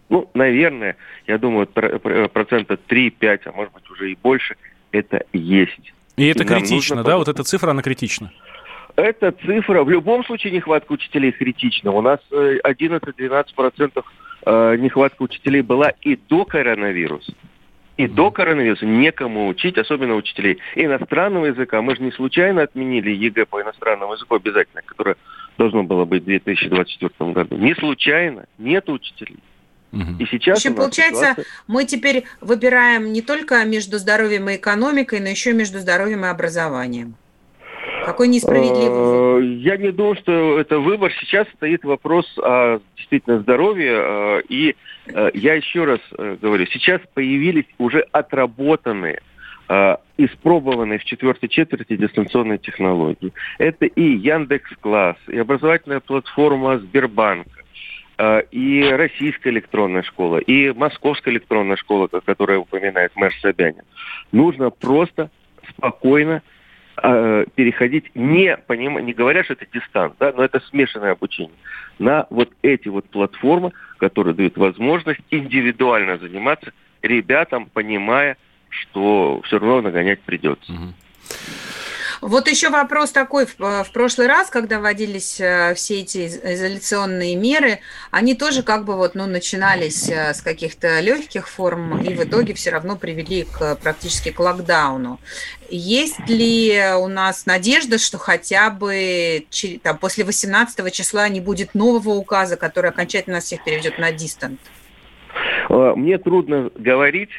Ну, 0.09 0.29
наверное, 0.33 0.97
я 1.25 1.37
думаю, 1.37 1.67
про- 1.67 1.99
про- 1.99 2.27
процента 2.27 2.77
3-5, 2.89 3.41
а 3.45 3.51
может 3.53 3.73
быть 3.73 3.89
уже 3.89 4.11
и 4.11 4.17
больше, 4.21 4.57
это 4.91 5.23
есть. 5.31 5.93
И 6.17 6.27
это 6.27 6.43
И 6.43 6.47
критично, 6.47 6.97
нужно 6.97 7.03
да? 7.05 7.17
Вот 7.17 7.29
эта 7.29 7.43
цифра, 7.43 7.71
она 7.71 7.81
критична. 7.81 8.29
Эта 8.97 9.31
цифра, 9.31 9.85
в 9.85 9.89
любом 9.89 10.25
случае 10.25 10.51
нехватка 10.51 10.91
учителей 10.91 11.31
критична. 11.31 11.91
У 11.91 12.01
нас 12.01 12.19
э, 12.29 12.57
11-12% 12.65 14.03
э, 14.45 14.75
нехватка 14.77 15.21
учителей 15.23 15.61
была 15.61 15.89
и 16.01 16.15
до 16.15 16.45
коронавируса. 16.45 17.33
И 17.97 18.07
до 18.07 18.31
коронавируса 18.31 18.85
некому 18.85 19.47
учить, 19.47 19.77
особенно 19.77 20.15
учителей 20.15 20.57
иностранного 20.75 21.47
языка. 21.47 21.81
Мы 21.81 21.95
же 21.95 22.01
не 22.01 22.11
случайно 22.11 22.63
отменили 22.63 23.11
ЕГЭ 23.11 23.45
по 23.45 23.61
иностранному 23.61 24.13
языку 24.13 24.35
обязательно, 24.35 24.81
которое 24.83 25.17
должно 25.57 25.83
было 25.83 26.05
быть 26.05 26.23
в 26.23 26.25
2024 26.25 27.31
году. 27.33 27.57
Не 27.57 27.75
случайно. 27.75 28.45
Нет 28.57 28.89
учителей. 28.89 29.37
И 30.19 30.25
сейчас 30.31 30.57
В 30.57 30.65
общем, 30.65 30.71
у 30.71 30.75
нас 30.77 30.85
получается, 30.85 31.31
ситуация- 31.31 31.45
мы 31.67 31.83
теперь 31.83 32.23
выбираем 32.39 33.11
не 33.11 33.21
только 33.21 33.63
между 33.65 33.97
здоровьем 33.97 34.49
и 34.49 34.55
экономикой, 34.55 35.19
но 35.19 35.27
еще 35.27 35.51
между 35.51 35.79
здоровьем 35.79 36.23
и 36.23 36.29
образованием. 36.29 37.15
Какой 38.05 38.27
несправедливый. 38.27 39.41
Э, 39.41 39.43
Я 39.43 39.77
не 39.77 39.91
думаю, 39.91 40.15
что 40.15 40.59
это 40.59 40.79
выбор. 40.79 41.11
Сейчас 41.19 41.47
стоит 41.55 41.83
вопрос 41.83 42.25
о 42.37 42.79
действительно 42.97 43.39
здоровье. 43.39 43.93
э, 43.93 44.41
И 44.49 44.75
э, 45.07 45.31
я 45.33 45.53
еще 45.55 45.83
раз 45.85 45.99
говорю, 46.41 46.65
сейчас 46.67 47.01
появились 47.13 47.65
уже 47.77 48.05
отработанные, 48.11 49.21
испробованные 50.17 50.99
в 50.99 51.05
четвертой 51.05 51.47
четверти 51.47 51.95
дистанционные 51.95 52.57
технологии. 52.57 53.31
Это 53.57 53.85
и 53.85 54.03
Яндекс 54.03 54.69
Класс, 54.81 55.15
и 55.27 55.37
образовательная 55.37 56.01
платформа 56.01 56.77
Сбербанка, 56.79 57.61
и 58.51 58.89
российская 58.91 59.49
электронная 59.51 60.03
школа, 60.03 60.39
и 60.39 60.71
московская 60.73 61.31
электронная 61.31 61.77
школа, 61.77 62.09
о 62.11 62.19
которой 62.19 62.57
упоминает 62.57 63.15
мэр 63.15 63.33
Собянин. 63.41 63.83
Нужно 64.33 64.71
просто 64.71 65.29
спокойно 65.69 66.41
э, 67.01 67.45
переходить, 67.55 68.11
не, 68.15 68.57
поним... 68.57 68.99
не 68.99 69.13
говоря, 69.13 69.43
что 69.43 69.53
это 69.53 69.65
дистант, 69.71 70.15
да, 70.19 70.33
но 70.35 70.43
это 70.43 70.59
смешанное 70.69 71.11
обучение, 71.11 71.55
на 71.99 72.27
вот 72.29 72.49
эти 72.61 72.87
вот 72.87 73.09
платформы, 73.09 73.71
которые 73.97 74.33
дают 74.33 74.57
возможность 74.57 75.21
индивидуально 75.29 76.17
заниматься 76.17 76.73
ребятам, 77.01 77.67
понимая, 77.71 78.37
что 78.69 79.41
все 79.45 79.59
равно 79.59 79.81
нагонять 79.81 80.21
придется. 80.21 80.71
Мгм. 80.71 80.93
Вот 82.21 82.47
еще 82.47 82.69
вопрос 82.69 83.11
такой. 83.11 83.47
В, 83.47 83.59
э, 83.59 83.83
прошлый 83.91 84.27
раз, 84.27 84.51
когда 84.51 84.79
вводились 84.79 85.41
э, 85.41 85.73
все 85.73 86.01
эти 86.01 86.19
из- 86.19 86.37
изоляционные 86.37 87.35
меры, 87.35 87.79
они 88.11 88.35
тоже 88.35 88.61
как 88.61 88.85
бы 88.85 88.95
вот, 88.95 89.15
ну, 89.15 89.25
начинались 89.25 90.07
э, 90.07 90.35
с 90.35 90.41
каких-то 90.41 90.99
легких 90.99 91.49
форм 91.49 91.99
и 91.99 92.13
в 92.13 92.23
итоге 92.23 92.53
все 92.53 92.69
равно 92.69 92.95
привели 92.95 93.45
к, 93.45 93.75
практически 93.77 94.29
к 94.29 94.39
локдауну. 94.39 95.19
Есть 95.71 96.29
ли 96.29 96.79
у 96.99 97.07
нас 97.07 97.47
надежда, 97.47 97.97
что 97.97 98.19
хотя 98.19 98.69
бы 98.69 99.47
там, 99.81 99.97
после 99.97 100.23
18 100.23 100.93
числа 100.93 101.27
не 101.27 101.39
будет 101.39 101.73
нового 101.73 102.11
указа, 102.11 102.55
который 102.55 102.91
окончательно 102.91 103.37
нас 103.37 103.45
всех 103.45 103.63
переведет 103.63 103.97
на 103.97 104.11
дистант? 104.11 104.59
Мне 105.69 106.17
трудно 106.19 106.69
говорить, 106.75 107.31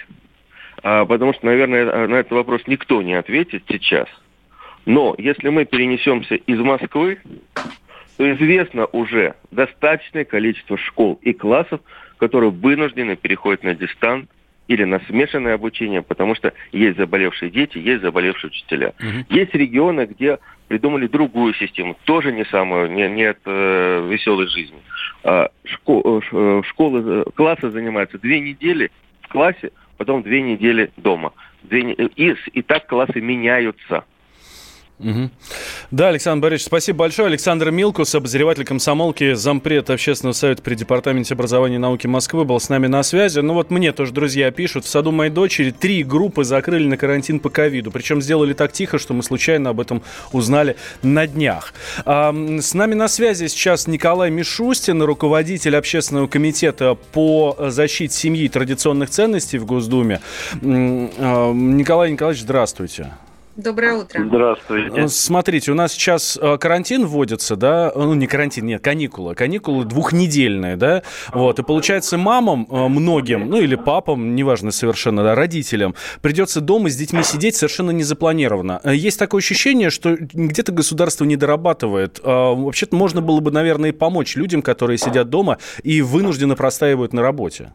а, 0.82 1.04
потому 1.04 1.34
что, 1.34 1.46
наверное, 1.46 2.08
на 2.08 2.16
этот 2.16 2.32
вопрос 2.32 2.62
никто 2.66 3.02
не 3.02 3.14
ответит 3.14 3.64
сейчас. 3.68 4.08
Но 4.86 5.14
если 5.18 5.48
мы 5.48 5.64
перенесемся 5.64 6.34
из 6.34 6.58
Москвы, 6.58 7.18
то 8.16 8.32
известно 8.32 8.86
уже 8.86 9.34
достаточное 9.50 10.24
количество 10.24 10.76
школ 10.76 11.18
и 11.22 11.32
классов, 11.32 11.80
которые 12.18 12.50
вынуждены 12.50 13.16
переходить 13.16 13.64
на 13.64 13.74
дистант 13.74 14.30
или 14.68 14.84
на 14.84 15.00
смешанное 15.00 15.54
обучение, 15.54 16.02
потому 16.02 16.34
что 16.34 16.52
есть 16.72 16.96
заболевшие 16.96 17.50
дети, 17.50 17.78
есть 17.78 18.02
заболевшие 18.02 18.50
учителя. 18.50 18.94
Мгм. 19.00 19.26
Есть 19.28 19.54
регионы, 19.54 20.06
где 20.06 20.38
придумали 20.68 21.06
другую 21.06 21.54
систему, 21.54 21.96
тоже 22.04 22.32
не 22.32 22.44
самую, 22.46 22.90
не, 22.92 23.08
не 23.08 23.24
от 23.24 23.38
э, 23.44 24.08
веселой 24.08 24.46
жизни. 24.46 24.78
А, 25.24 25.50
шко- 25.64 26.02
э, 26.04 26.20
э, 26.32 26.62
школы, 26.66 27.02
э, 27.04 27.24
классы 27.34 27.70
занимаются 27.70 28.18
две 28.18 28.40
недели 28.40 28.90
в 29.22 29.28
классе, 29.28 29.72
потом 29.96 30.22
две 30.22 30.42
недели 30.42 30.90
дома. 30.96 31.32
Две 31.64 31.82
не- 31.82 31.94
и, 31.94 32.34
и 32.52 32.62
так 32.62 32.86
классы 32.86 33.20
меняются. 33.20 34.04
Мгм. 35.02 35.30
Да, 35.90 36.08
Александр 36.08 36.42
Борисович, 36.42 36.66
спасибо 36.66 36.98
большое. 37.00 37.26
Александр 37.26 37.70
Милкус, 37.70 38.14
обозреватель 38.14 38.64
комсомолки, 38.64 39.34
зампред 39.34 39.90
общественного 39.90 40.32
совета 40.32 40.62
при 40.62 40.74
Департаменте 40.74 41.34
образования 41.34 41.76
и 41.76 41.78
науки 41.78 42.06
Москвы, 42.06 42.44
был 42.44 42.60
с 42.60 42.68
нами 42.68 42.86
на 42.86 43.02
связи. 43.02 43.40
Ну 43.40 43.54
вот 43.54 43.70
мне 43.70 43.92
тоже 43.92 44.12
друзья 44.12 44.50
пишут, 44.50 44.84
в 44.84 44.88
саду 44.88 45.10
моей 45.10 45.30
дочери 45.30 45.70
три 45.70 46.04
группы 46.04 46.44
закрыли 46.44 46.86
на 46.86 46.96
карантин 46.96 47.40
по 47.40 47.50
ковиду. 47.50 47.90
Причем 47.90 48.22
сделали 48.22 48.52
так 48.52 48.72
тихо, 48.72 48.98
что 48.98 49.12
мы 49.12 49.22
случайно 49.22 49.70
об 49.70 49.80
этом 49.80 50.02
узнали 50.30 50.76
на 51.02 51.26
днях. 51.26 51.74
А, 52.04 52.32
с 52.32 52.74
нами 52.74 52.94
на 52.94 53.08
связи 53.08 53.48
сейчас 53.48 53.86
Николай 53.86 54.30
Мишустин, 54.30 55.02
руководитель 55.02 55.76
общественного 55.76 56.28
комитета 56.28 56.96
по 57.12 57.56
защите 57.58 58.14
семьи 58.14 58.44
и 58.44 58.48
традиционных 58.48 59.10
ценностей 59.10 59.58
в 59.58 59.66
Госдуме. 59.66 60.20
Николай 60.62 62.12
Николаевич, 62.12 62.42
здравствуйте. 62.42 63.12
Доброе 63.56 63.94
утро. 63.98 64.24
Здравствуйте. 64.24 65.00
Ну, 65.02 65.08
Смотрите, 65.08 65.72
у 65.72 65.74
нас 65.74 65.92
сейчас 65.92 66.38
э, 66.40 66.56
карантин 66.56 67.04
вводится, 67.04 67.54
да, 67.54 67.92
ну 67.94 68.14
не 68.14 68.26
карантин, 68.26 68.64
нет, 68.64 68.82
каникулы, 68.82 69.34
каникулы 69.34 69.84
двухнедельные, 69.84 70.76
да, 70.76 71.02
вот, 71.34 71.58
и 71.58 71.62
получается 71.62 72.16
мамам 72.16 72.66
э, 72.70 72.88
многим, 72.88 73.50
ну 73.50 73.58
или 73.58 73.74
папам, 73.74 74.34
неважно 74.34 74.70
совершенно, 74.70 75.22
да, 75.22 75.34
родителям, 75.34 75.94
придется 76.22 76.62
дома 76.62 76.88
с 76.88 76.96
детьми 76.96 77.22
сидеть 77.22 77.56
совершенно 77.56 77.90
незапланированно. 77.90 78.80
Э, 78.84 78.94
Есть 78.94 79.18
такое 79.18 79.40
ощущение, 79.40 79.90
что 79.90 80.16
где-то 80.16 80.72
государство 80.72 81.24
не 81.24 81.36
дорабатывает. 81.36 82.20
Э, 82.24 82.54
Вообще-то 82.54 82.96
можно 82.96 83.20
было 83.20 83.40
бы, 83.40 83.50
наверное, 83.50 83.90
и 83.90 83.92
помочь 83.92 84.34
людям, 84.34 84.62
которые 84.62 84.96
сидят 84.96 85.28
дома 85.28 85.58
и 85.82 86.00
вынужденно 86.00 86.56
простаивают 86.56 87.12
на 87.12 87.20
работе. 87.20 87.72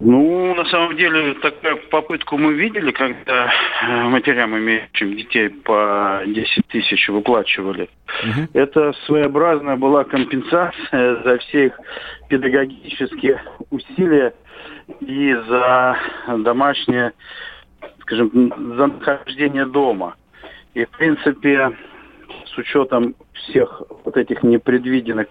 Ну, 0.00 0.54
на 0.54 0.64
самом 0.66 0.96
деле, 0.96 1.34
такую 1.34 1.78
попытку 1.90 2.38
мы 2.38 2.54
видели, 2.54 2.90
когда 2.92 3.52
э, 3.82 4.02
матерям, 4.04 4.56
имеющим 4.56 5.16
детей 5.16 5.50
по 5.50 6.22
10 6.26 6.66
тысяч, 6.68 7.08
выплачивали. 7.08 7.88
Мгм. 8.24 8.48
Это 8.54 8.92
своеобразная 9.06 9.76
была 9.76 10.04
компенсация 10.04 11.22
за 11.22 11.38
все 11.38 11.66
их 11.66 11.80
педагогические 12.28 13.42
усилия 13.70 14.34
и 15.00 15.34
за 15.48 15.96
домашнее, 16.38 17.12
скажем, 18.00 18.52
за 18.76 18.86
нахождение 18.86 19.66
дома. 19.66 20.14
И, 20.74 20.84
в 20.84 20.90
принципе, 20.90 21.72
с 22.54 22.58
учетом 22.58 23.14
всех 23.32 23.82
вот 24.04 24.16
этих 24.16 24.42
непредвиденных 24.42 25.28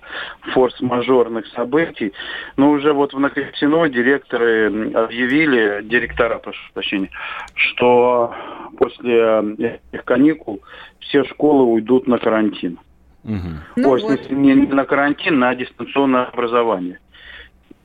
форс-мажорных 0.53 1.47
событий, 1.47 2.13
но 2.57 2.71
уже 2.71 2.93
вот 2.93 3.13
в 3.13 3.19
Накосино 3.19 3.88
директоры 3.89 4.91
объявили, 4.93 5.84
директора, 5.84 6.39
прошу 6.39 6.62
прощения, 6.73 7.10
что 7.55 8.34
после 8.77 9.17
э, 9.17 9.79
этих 9.91 10.05
каникул 10.05 10.62
все 10.99 11.23
школы 11.25 11.65
уйдут 11.65 12.07
на 12.07 12.17
карантин. 12.17 12.79
Мгм. 13.23 13.60
Ну 13.75 13.89
Ой, 13.91 13.99
в 13.99 14.03
вот. 14.03 14.12
смысле, 14.12 14.36
не, 14.36 14.53
не 14.53 14.67
на 14.67 14.86
карантин, 14.86 15.39
на 15.39 15.53
дистанционное 15.55 16.25
образование. 16.25 16.99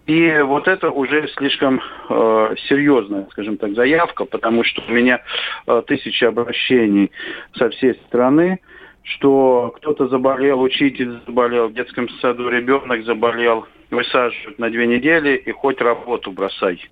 И 0.07 0.39
вот 0.43 0.69
это 0.69 0.91
уже 0.91 1.27
слишком 1.37 1.81
э, 2.09 2.55
серьезная, 2.69 3.27
скажем 3.33 3.57
так, 3.57 3.75
заявка, 3.75 4.25
потому 4.25 4.63
что 4.63 4.83
у 4.87 4.93
меня 4.93 5.21
э, 5.67 5.83
тысячи 5.87 6.25
обращений 6.25 7.11
со 7.57 7.71
всей 7.71 7.95
страны, 8.07 8.61
что 9.07 9.73
кто-то 9.77 10.09
заболел, 10.09 10.61
учитель 10.61 11.21
заболел, 11.27 11.69
в 11.69 11.75
детском 11.75 12.09
саду 12.21 12.49
ребенок 12.49 13.05
заболел, 13.05 13.67
высаживают 13.91 14.59
на 14.59 14.69
две 14.69 14.87
недели 14.87 15.37
и 15.37 15.53
хоть 15.53 15.81
работу 15.81 16.33
бросай. 16.33 16.85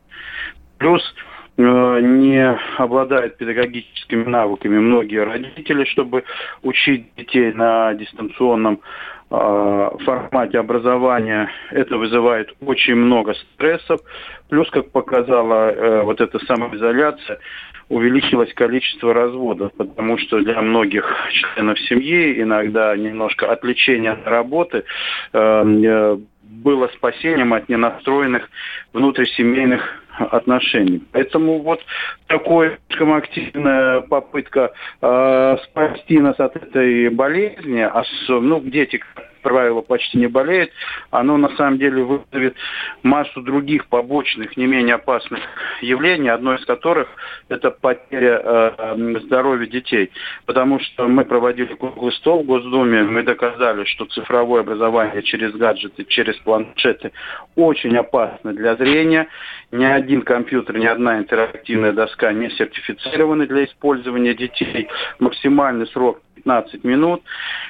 Плюс 0.78 1.02
не 1.56 2.58
обладают 2.78 3.36
педагогическими 3.36 4.24
навыками 4.24 4.78
многие 4.78 5.24
родители, 5.24 5.84
чтобы 5.84 6.24
учить 6.62 7.14
детей 7.16 7.52
на 7.52 7.94
дистанционном 7.94 8.80
э, 9.30 9.90
формате 10.04 10.58
образования. 10.58 11.48
Это 11.70 11.96
вызывает 11.96 12.54
очень 12.60 12.96
много 12.96 13.34
стрессов. 13.34 14.00
Плюс, 14.48 14.68
как 14.70 14.90
показала 14.90 15.70
э, 15.70 16.02
вот 16.02 16.20
эта 16.20 16.44
самоизоляция, 16.44 17.38
увеличилось 17.88 18.52
количество 18.54 19.14
разводов, 19.14 19.72
потому 19.74 20.18
что 20.18 20.40
для 20.40 20.60
многих 20.60 21.06
членов 21.30 21.78
семьи 21.80 22.40
иногда 22.42 22.96
немножко 22.96 23.50
отвлечение 23.52 24.12
от 24.12 24.26
работы 24.26 24.84
э, 25.32 26.16
было 26.42 26.88
спасением 26.88 27.52
от 27.52 27.68
ненастроенных 27.68 28.48
внутрисемейных 28.92 30.03
отношений. 30.18 31.02
Поэтому 31.12 31.60
вот 31.62 31.80
такая 32.26 32.78
активная 32.98 34.00
попытка 34.02 34.72
э, 35.02 35.56
спасти 35.64 36.18
нас 36.18 36.38
от 36.38 36.56
этой 36.56 37.08
болезни, 37.10 37.82
ос- 37.82 38.28
ну, 38.28 38.60
дети, 38.60 39.00
правило, 39.44 39.82
почти 39.82 40.18
не 40.18 40.26
болеют, 40.26 40.70
оно 41.10 41.36
на 41.36 41.54
самом 41.56 41.78
деле 41.78 42.02
вызовет 42.02 42.56
массу 43.02 43.42
других 43.42 43.86
побочных, 43.86 44.56
не 44.56 44.66
менее 44.66 44.94
опасных 44.94 45.40
явлений, 45.82 46.30
одно 46.30 46.54
из 46.54 46.64
которых 46.64 47.08
это 47.48 47.70
потеря 47.70 48.40
э, 48.42 49.18
здоровья 49.26 49.66
детей. 49.66 50.10
Потому 50.46 50.80
что 50.80 51.06
мы 51.06 51.24
проводили 51.24 51.74
круглый 51.74 52.12
стол 52.12 52.42
в 52.42 52.46
Госдуме, 52.46 53.02
мы 53.02 53.22
доказали, 53.22 53.84
что 53.84 54.06
цифровое 54.06 54.62
образование 54.62 55.22
через 55.22 55.52
гаджеты, 55.52 56.04
через 56.04 56.36
планшеты 56.38 57.12
очень 57.54 57.96
опасно 57.96 58.54
для 58.54 58.74
зрения. 58.76 59.28
Ни 59.70 59.84
один 59.84 60.22
компьютер, 60.22 60.78
ни 60.78 60.86
одна 60.86 61.18
интерактивная 61.18 61.92
доска 61.92 62.32
не 62.32 62.48
сертифицированы 62.50 63.46
для 63.46 63.64
использования 63.64 64.34
детей. 64.34 64.88
Максимальный 65.18 65.86
срок 65.88 66.20
15 66.44 66.84
минут. 66.84 67.22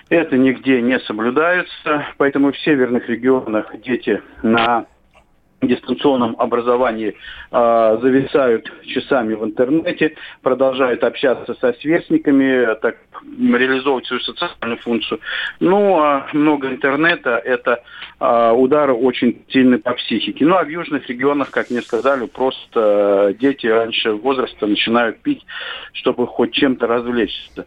Это 0.08 0.36
нигде 0.36 0.82
не 0.82 0.98
соблюдается, 1.00 2.06
поэтому 2.18 2.52
в 2.52 2.58
северных 2.58 3.08
регионах 3.08 3.74
дети 3.80 4.22
на 4.42 4.86
дистанционном 5.68 6.36
образовании 6.38 7.14
э, 7.50 7.98
зависают 8.00 8.70
часами 8.86 9.34
в 9.34 9.44
интернете, 9.44 10.14
продолжают 10.42 11.04
общаться 11.04 11.54
со 11.60 11.72
сверстниками, 11.74 12.74
так 12.80 12.96
реализовывать 13.38 14.06
свою 14.06 14.20
социальную 14.22 14.78
функцию. 14.80 15.20
Ну, 15.60 15.98
а 15.98 16.26
много 16.32 16.68
интернета– 16.68 17.40
это 17.44 17.82
э, 18.20 18.50
удары 18.52 18.92
очень 18.92 19.42
сильные 19.48 19.78
по 19.78 19.92
психике. 19.94 20.44
Ну, 20.44 20.56
а 20.56 20.64
в 20.64 20.68
южных 20.68 21.08
регионах, 21.08 21.50
как 21.50 21.70
мне 21.70 21.82
сказали, 21.82 22.26
просто 22.26 23.30
э, 23.30 23.34
дети 23.38 23.66
раньше 23.66 24.12
возраста 24.12 24.66
начинают 24.66 25.20
пить, 25.20 25.44
чтобы 25.92 26.26
хоть 26.26 26.52
чем-то 26.52 26.86
развлечься. 26.86 27.66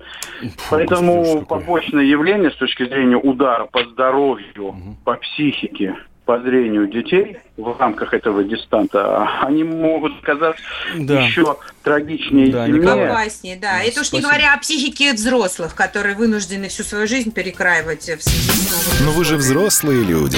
Поэтому 0.69 1.45
побочное 1.45 2.03
явление 2.03 2.51
с 2.51 2.55
точки 2.55 2.85
зрения 2.85 3.17
удара 3.17 3.65
по 3.65 3.83
здоровью, 3.83 4.75
по 5.03 5.15
психике, 5.15 5.95
по 6.27 6.41
зрению 6.41 6.87
детей 6.87 7.37
в 7.55 7.79
рамках 7.79 8.13
этого 8.13 8.43
дистанта, 8.43 9.29
они 9.43 9.63
могут 9.63 10.11
казаться 10.21 10.61
Да. 10.97 11.21
еще 11.21 11.55
трагичнее 11.83 12.51
Да, 12.51 12.67
и 12.67 12.71
сильнее. 12.73 13.09
Опаснее, 13.09 13.55
да. 13.55 13.81
Это 13.81 14.01
уж 14.01 14.11
не 14.11 14.19
говоря 14.19 14.53
о 14.53 14.57
психике 14.57 15.13
взрослых, 15.13 15.73
которые 15.73 16.15
вынуждены 16.17 16.67
всю 16.67 16.83
свою 16.83 17.07
жизнь 17.07 17.31
перекраивать 17.31 18.01
в 18.01 18.21
связи 18.21 18.51
с 18.51 18.99
новым. 18.99 19.05
Но 19.05 19.17
вы 19.17 19.23
же 19.23 19.37
взрослые 19.37 20.03
люди. 20.03 20.37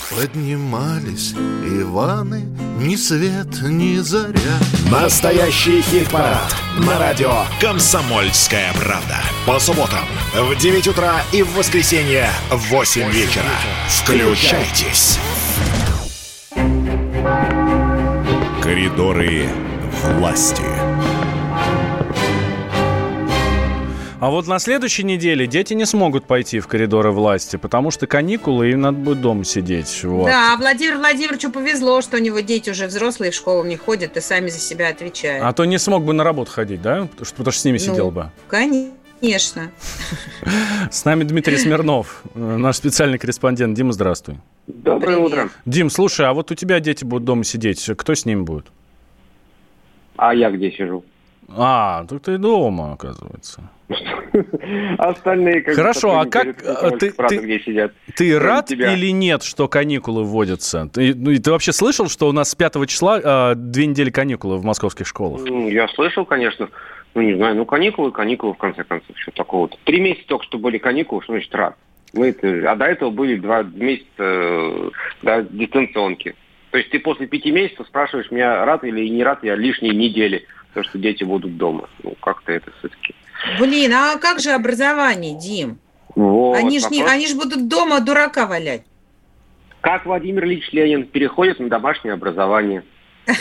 Поднимались 0.15 1.33
Иваны, 1.33 2.41
ни 2.79 2.97
свет, 2.97 3.61
ни 3.61 3.97
заря. 3.99 4.59
Настоящий 4.91 5.81
хит-парад 5.81 6.53
на 6.79 6.99
радио 6.99 7.31
«Комсомольская 7.61 8.73
правда». 8.73 9.21
По 9.47 9.57
субботам 9.57 10.03
в 10.35 10.55
9 10.57 10.87
утра 10.89 11.21
и 11.31 11.43
в 11.43 11.55
воскресенье 11.55 12.29
в 12.49 12.69
8 12.69 13.09
вечера. 13.09 13.45
Включайтесь. 13.87 15.17
Коридоры 18.61 19.47
власти. 20.03 20.80
А 24.21 24.29
вот 24.29 24.45
на 24.45 24.59
следующей 24.59 25.03
неделе 25.03 25.47
дети 25.47 25.73
не 25.73 25.87
смогут 25.87 26.25
пойти 26.25 26.59
в 26.59 26.67
коридоры 26.67 27.09
власти, 27.09 27.55
потому 27.55 27.89
что 27.89 28.05
каникулы, 28.05 28.69
и 28.69 28.73
им 28.73 28.81
надо 28.81 28.99
будет 28.99 29.19
дома 29.19 29.43
сидеть. 29.43 30.03
Вот. 30.03 30.27
Да, 30.27 30.55
Владимиру 30.57 30.99
Владимировичу 30.99 31.51
повезло, 31.51 32.03
что 32.03 32.17
у 32.17 32.19
него 32.19 32.39
дети 32.41 32.69
уже 32.69 32.85
взрослые 32.85 33.31
в 33.31 33.33
школу 33.33 33.63
не 33.63 33.77
ходят 33.77 34.15
и 34.17 34.21
сами 34.21 34.49
за 34.49 34.59
себя 34.59 34.89
отвечают. 34.89 35.43
А 35.43 35.51
то 35.53 35.65
не 35.65 35.79
смог 35.79 36.05
бы 36.05 36.13
на 36.13 36.23
работу 36.23 36.51
ходить, 36.51 36.83
да? 36.83 37.07
Потому 37.07 37.25
что, 37.25 37.35
потому 37.35 37.51
что 37.51 37.61
с 37.61 37.65
ними 37.65 37.79
Ну, 37.79 37.83
сидел 37.83 38.11
бы. 38.11 38.29
Конечно. 38.47 39.71
С 40.91 41.03
нами 41.03 41.23
Дмитрий 41.23 41.57
Смирнов, 41.57 42.21
наш 42.35 42.75
специальный 42.75 43.17
корреспондент. 43.17 43.75
Дима, 43.75 43.91
здравствуй. 43.91 44.37
Доброе 44.67 45.15
Привет. 45.15 45.31
утро. 45.31 45.49
Дим, 45.65 45.89
слушай, 45.89 46.27
а 46.27 46.33
вот 46.33 46.51
у 46.51 46.53
тебя 46.55 46.79
дети 46.79 47.03
будут 47.03 47.25
дома 47.25 47.43
сидеть. 47.43 47.89
Кто 47.97 48.13
с 48.13 48.25
ними 48.25 48.41
будет? 48.41 48.67
А 50.15 50.35
я 50.35 50.51
где 50.51 50.71
сижу? 50.71 51.03
А, 51.49 52.05
так 52.07 52.21
ты 52.21 52.37
дома, 52.37 52.93
оказывается. 52.93 53.61
Остальные 54.97 55.61
как 55.61 55.75
Хорошо, 55.75 56.19
а 56.19 56.25
как, 56.25 56.63
а, 56.65 56.91
ты- 56.91 57.11
ты- 57.11 57.37
где 57.37 57.59
сидят? 57.59 57.93
Ты 58.15 58.37
рад 58.39 58.67
тебя. 58.67 58.93
или 58.93 59.11
нет, 59.11 59.43
что 59.43 59.67
каникулы 59.67 60.23
вводятся? 60.23 60.89
Ты, 60.93 61.13
ну, 61.15 61.35
ты 61.35 61.51
вообще 61.51 61.71
слышал, 61.71 62.09
что 62.09 62.27
у 62.27 62.31
нас 62.31 62.51
с 62.51 62.55
5 62.55 62.87
числа 62.87 63.51
э, 63.51 63.55
две 63.55 63.85
недели 63.85 64.09
каникулы 64.09 64.57
в 64.57 64.63
московских 64.63 65.07
школах? 65.07 65.41
Ну, 65.45 65.69
Я 65.69 65.87
слышал, 65.89 66.25
конечно. 66.25 66.69
Ну, 67.13 67.21
не 67.21 67.35
знаю, 67.35 67.55
ну, 67.55 67.65
каникулы, 67.65 68.11
каникулы, 68.11 68.53
в 68.53 68.57
конце 68.57 68.83
концов, 68.83 69.15
что 69.17 69.31
такого-то. 69.31 69.77
Три 69.83 69.99
месяца 69.99 70.27
только 70.27 70.45
что 70.45 70.57
были 70.57 70.77
каникулы, 70.77 71.21
что 71.23 71.33
значит 71.33 71.53
рад? 71.53 71.75
Мы 72.13 72.29
а 72.65 72.75
до 72.75 72.85
этого 72.85 73.09
были 73.09 73.35
два 73.37 73.63
месяца 73.63 74.05
э, 74.17 74.89
да, 75.21 75.41
дистанционки. 75.41 76.35
То 76.71 76.77
есть 76.77 76.89
ты 76.89 76.99
после 76.99 77.27
пяти 77.27 77.51
месяцев 77.51 77.85
спрашиваешь 77.87 78.31
меня, 78.31 78.65
рад 78.65 78.83
или 78.83 79.07
не 79.07 79.23
рад 79.23 79.43
я 79.43 79.55
лишние 79.55 79.93
недели, 79.93 80.45
то, 80.73 80.83
что 80.83 80.97
дети 80.97 81.23
будут 81.23 81.57
дома. 81.57 81.89
Ну, 82.03 82.15
как-то 82.21 82.51
это 82.53 82.71
все-таки... 82.79 83.13
Блин, 83.59 83.93
а 83.93 84.17
как 84.17 84.39
же 84.39 84.51
образование, 84.51 85.37
Дим? 85.37 85.79
Вот, 86.15 86.57
они 86.57 86.79
же 86.79 86.87
не, 86.89 87.03
они 87.03 87.27
ж 87.27 87.35
будут 87.35 87.67
дома 87.67 87.99
дурака 87.99 88.45
валять. 88.45 88.83
Как 89.81 90.05
Владимир 90.05 90.45
Ильич 90.45 90.71
Ленин 90.71 91.07
переходит 91.07 91.59
на 91.59 91.69
домашнее 91.69 92.13
образование? 92.13 92.83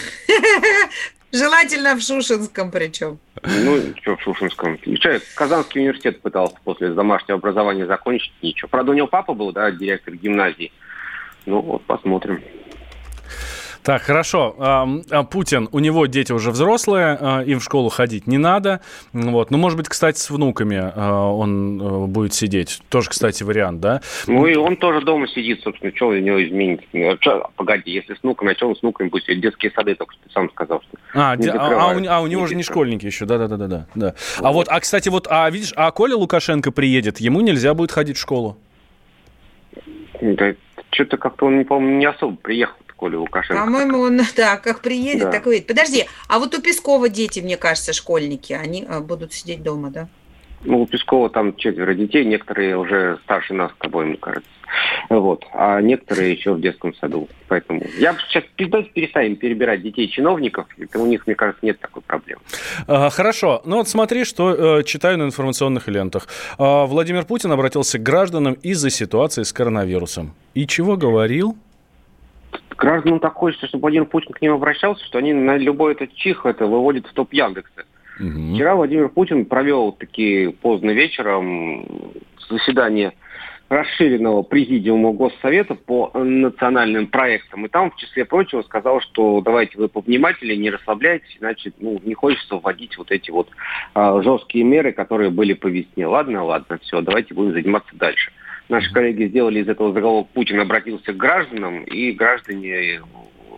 Желательно 1.33 1.95
в 1.95 2.01
Шушинском 2.01 2.71
причем. 2.71 3.19
Ну, 3.43 3.79
что 4.01 4.17
в 4.17 4.23
Шушинском? 4.23 4.79
Человек 4.79 5.23
Казанский 5.35 5.81
университет 5.81 6.21
пытался 6.23 6.57
после 6.65 6.89
домашнего 6.91 7.39
образования 7.39 7.87
закончить, 7.87 8.33
ничего. 8.43 8.69
Правда, 8.69 8.93
у 8.93 8.95
него 8.95 9.07
папа 9.07 9.35
был, 9.35 9.53
да, 9.53 9.71
директор 9.71 10.15
гимназии. 10.15 10.73
Ну, 11.47 11.61
вот, 11.61 11.85
посмотрим. 11.85 12.43
Так, 13.83 14.03
хорошо. 14.03 14.55
А 14.59 15.23
Путин, 15.25 15.69
у 15.73 15.79
него 15.79 16.05
дети 16.07 16.33
уже 16.33 16.51
взрослые, 16.51 17.17
а, 17.21 17.41
им 17.43 17.61
в 17.61 17.65
школу 17.65 17.89
ходить 17.89 18.27
не 18.27 18.37
надо. 18.37 18.81
Вот. 19.15 19.51
Ну, 19.51 19.57
может 19.59 19.79
быть, 19.79 19.89
кстати, 19.89 20.19
с 20.19 20.29
внуками 20.29 20.93
а, 20.95 21.33
он 21.33 21.81
а, 21.83 22.07
будет 22.07 22.35
сидеть. 22.35 22.81
Тоже, 22.91 23.09
кстати, 23.09 23.43
вариант, 23.43 23.81
да? 23.81 24.03
Ну, 24.27 24.47
и 24.47 24.55
он 24.55 24.77
тоже 24.77 25.01
дома 25.01 25.27
сидит, 25.29 25.63
собственно, 25.63 25.93
что 25.97 26.09
у 26.09 26.13
него 26.15 26.45
изменится? 26.45 26.87
Чё, 27.21 27.51
погоди, 27.57 27.91
если 27.91 28.15
с 28.15 28.23
внуками, 28.23 28.53
а 28.53 28.55
что 28.57 28.69
он 28.69 28.77
с 28.77 28.83
внуками 28.83 29.09
будет 29.09 29.25
сидеть? 29.25 29.41
Детские 29.41 29.73
сады, 29.73 29.95
только 29.95 30.13
что 30.13 30.23
ты 30.25 30.31
сам 30.33 30.51
сказал, 30.51 30.83
что 30.83 30.99
А, 31.15 31.37
де- 31.37 31.51
а- 31.51 31.91
а, 31.91 31.97
у, 31.97 32.05
а 32.07 32.21
у 32.21 32.27
него 32.27 32.47
же 32.47 32.55
не 32.57 32.63
школьники 32.63 33.07
еще, 33.07 33.25
да-да-да-да. 33.25 33.87
да. 33.95 34.15
А 34.41 34.53
вот, 34.53 34.69
а, 34.69 34.79
кстати, 34.81 35.09
вот, 35.09 35.27
а 35.31 35.49
видишь, 35.49 35.73
а 35.75 35.91
Коля 35.91 36.17
Лукашенко 36.17 36.71
приедет, 36.71 37.19
ему 37.19 37.41
нельзя 37.41 37.73
будет 37.73 37.93
ходить 37.93 38.19
в 38.19 38.21
школу. 38.21 38.59
Да, 40.21 40.53
что-то 40.91 41.17
как-то 41.17 41.47
он, 41.47 41.65
по-моему, 41.65 41.99
не 41.99 42.05
особо 42.07 42.37
приехал, 42.37 42.77
Коля 43.01 43.19
Лукашенко. 43.19 43.63
По-моему, 43.65 44.01
он, 44.01 44.21
да, 44.37 44.59
как 44.59 44.83
приедет, 44.83 45.25
Да. 45.25 45.31
так 45.33 45.47
и 45.47 45.49
выйдет. 45.49 45.67
Подожди, 45.67 46.05
а 46.29 46.39
вот 46.39 46.55
у 46.55 46.61
Пескова 46.61 47.09
дети, 47.09 47.41
мне 47.41 47.57
кажется, 47.57 47.95
школьники, 47.95 48.53
они 48.53 48.85
а, 48.87 49.01
будут 49.01 49.33
сидеть 49.33 49.63
дома, 49.63 49.91
да? 49.91 50.09
Ну, 50.65 50.83
у 50.83 50.87
Пескова 50.87 51.31
там 51.31 51.57
четверо 51.57 51.95
детей, 51.95 52.27
некоторые 52.27 52.77
уже 52.77 53.19
старше 53.25 53.55
нас 53.55 53.73
с 53.73 53.77
тобой, 53.79 54.05
мне 54.05 54.17
кажется. 54.19 54.51
Вот. 55.09 55.45
А 55.55 55.81
некоторые 55.81 56.35
еще 56.35 56.53
в 56.53 56.61
детском 56.61 56.95
саду. 56.95 57.29
Поэтому 57.49 57.83
я 57.99 58.15
сейчас 58.29 58.45
давайте 58.59 58.91
перестанем 58.91 59.37
перебирать 59.37 59.83
детей 59.83 60.07
чиновников. 60.07 60.67
Это 60.79 60.99
у 60.99 61.07
них, 61.07 61.27
мне 61.27 61.35
кажется, 61.35 61.65
нет 61.65 61.81
такой 61.81 62.03
проблемы. 62.03 62.43
А, 62.87 63.09
Хорошо. 63.09 63.63
Ну 63.65 63.79
вот 63.79 63.89
смотри, 63.89 64.25
что 64.25 64.79
э, 64.81 64.83
читаю 64.85 65.17
на 65.17 65.23
информационных 65.25 65.89
лентах. 65.89 66.29
А, 66.59 66.85
Владимир 66.85 67.25
Путин 67.25 67.51
обратился 67.51 67.99
к 67.99 68.03
гражданам 68.03 68.53
из-за 68.63 68.91
ситуации 68.91 69.43
с 69.43 69.53
коронавирусом. 69.55 70.35
И 70.55 70.67
чего 70.67 70.97
говорил? 70.99 71.57
Гражданам 72.81 73.21
так 73.21 73.35
хочется, 73.35 73.67
чтобы 73.67 73.83
Владимир 73.83 74.07
Путин 74.07 74.33
к 74.33 74.41
ним 74.41 74.55
обращался, 74.55 75.05
что 75.05 75.19
они 75.19 75.35
на 75.35 75.59
любой 75.59 75.93
этот 75.93 76.15
чих 76.15 76.47
это 76.47 76.67
выводят 76.67 77.07
в 77.07 77.13
топ 77.13 77.33
Яндекса. 77.33 77.85
Вчера 78.17 78.75
Владимир 78.75 79.11
Путин 79.11 79.45
провел 79.45 79.93
таки 79.93 80.49
поздно 80.63 80.91
вечером 80.91 82.13
заседание 82.49 83.13
расширенного 83.69 84.43
президиума 84.43 85.13
Госсовета 85.13 85.75
по 85.75 86.11
национальным 86.15 87.07
проектам. 87.07 87.67
И 87.67 87.69
там, 87.69 87.91
в 87.91 87.97
числе 87.97 88.25
прочего, 88.25 88.63
сказал, 88.63 89.01
что 89.01 89.43
давайте 89.43 89.79
вы 89.79 89.89
повнимательнее, 89.89 90.57
не 90.57 90.71
расслабляйтесь, 90.71 91.37
иначе 91.39 91.73
ну, 91.79 92.01
не 92.03 92.15
хочется 92.15 92.57
вводить 92.57 92.97
вот 92.99 93.11
эти 93.13 93.31
вот 93.31 93.49
а, 93.95 94.21
жесткие 94.23 94.65
меры, 94.65 94.93
которые 94.93 95.31
были 95.31 95.53
по 95.53 95.69
весне. 95.69 96.07
Ладно, 96.07 96.45
ладно, 96.45 96.79
все, 96.83 97.01
давайте 97.01 97.35
будем 97.35 97.53
заниматься 97.53 97.95
дальше. 97.95 98.33
Наши 98.71 98.93
коллеги 98.93 99.25
сделали 99.25 99.61
из 99.61 99.69
этого 99.69 99.93
заголовок 99.93 100.29
«Путин 100.29 100.61
обратился 100.61 101.13
к 101.13 101.17
гражданам», 101.17 101.83
и 101.83 102.13
граждане 102.13 103.01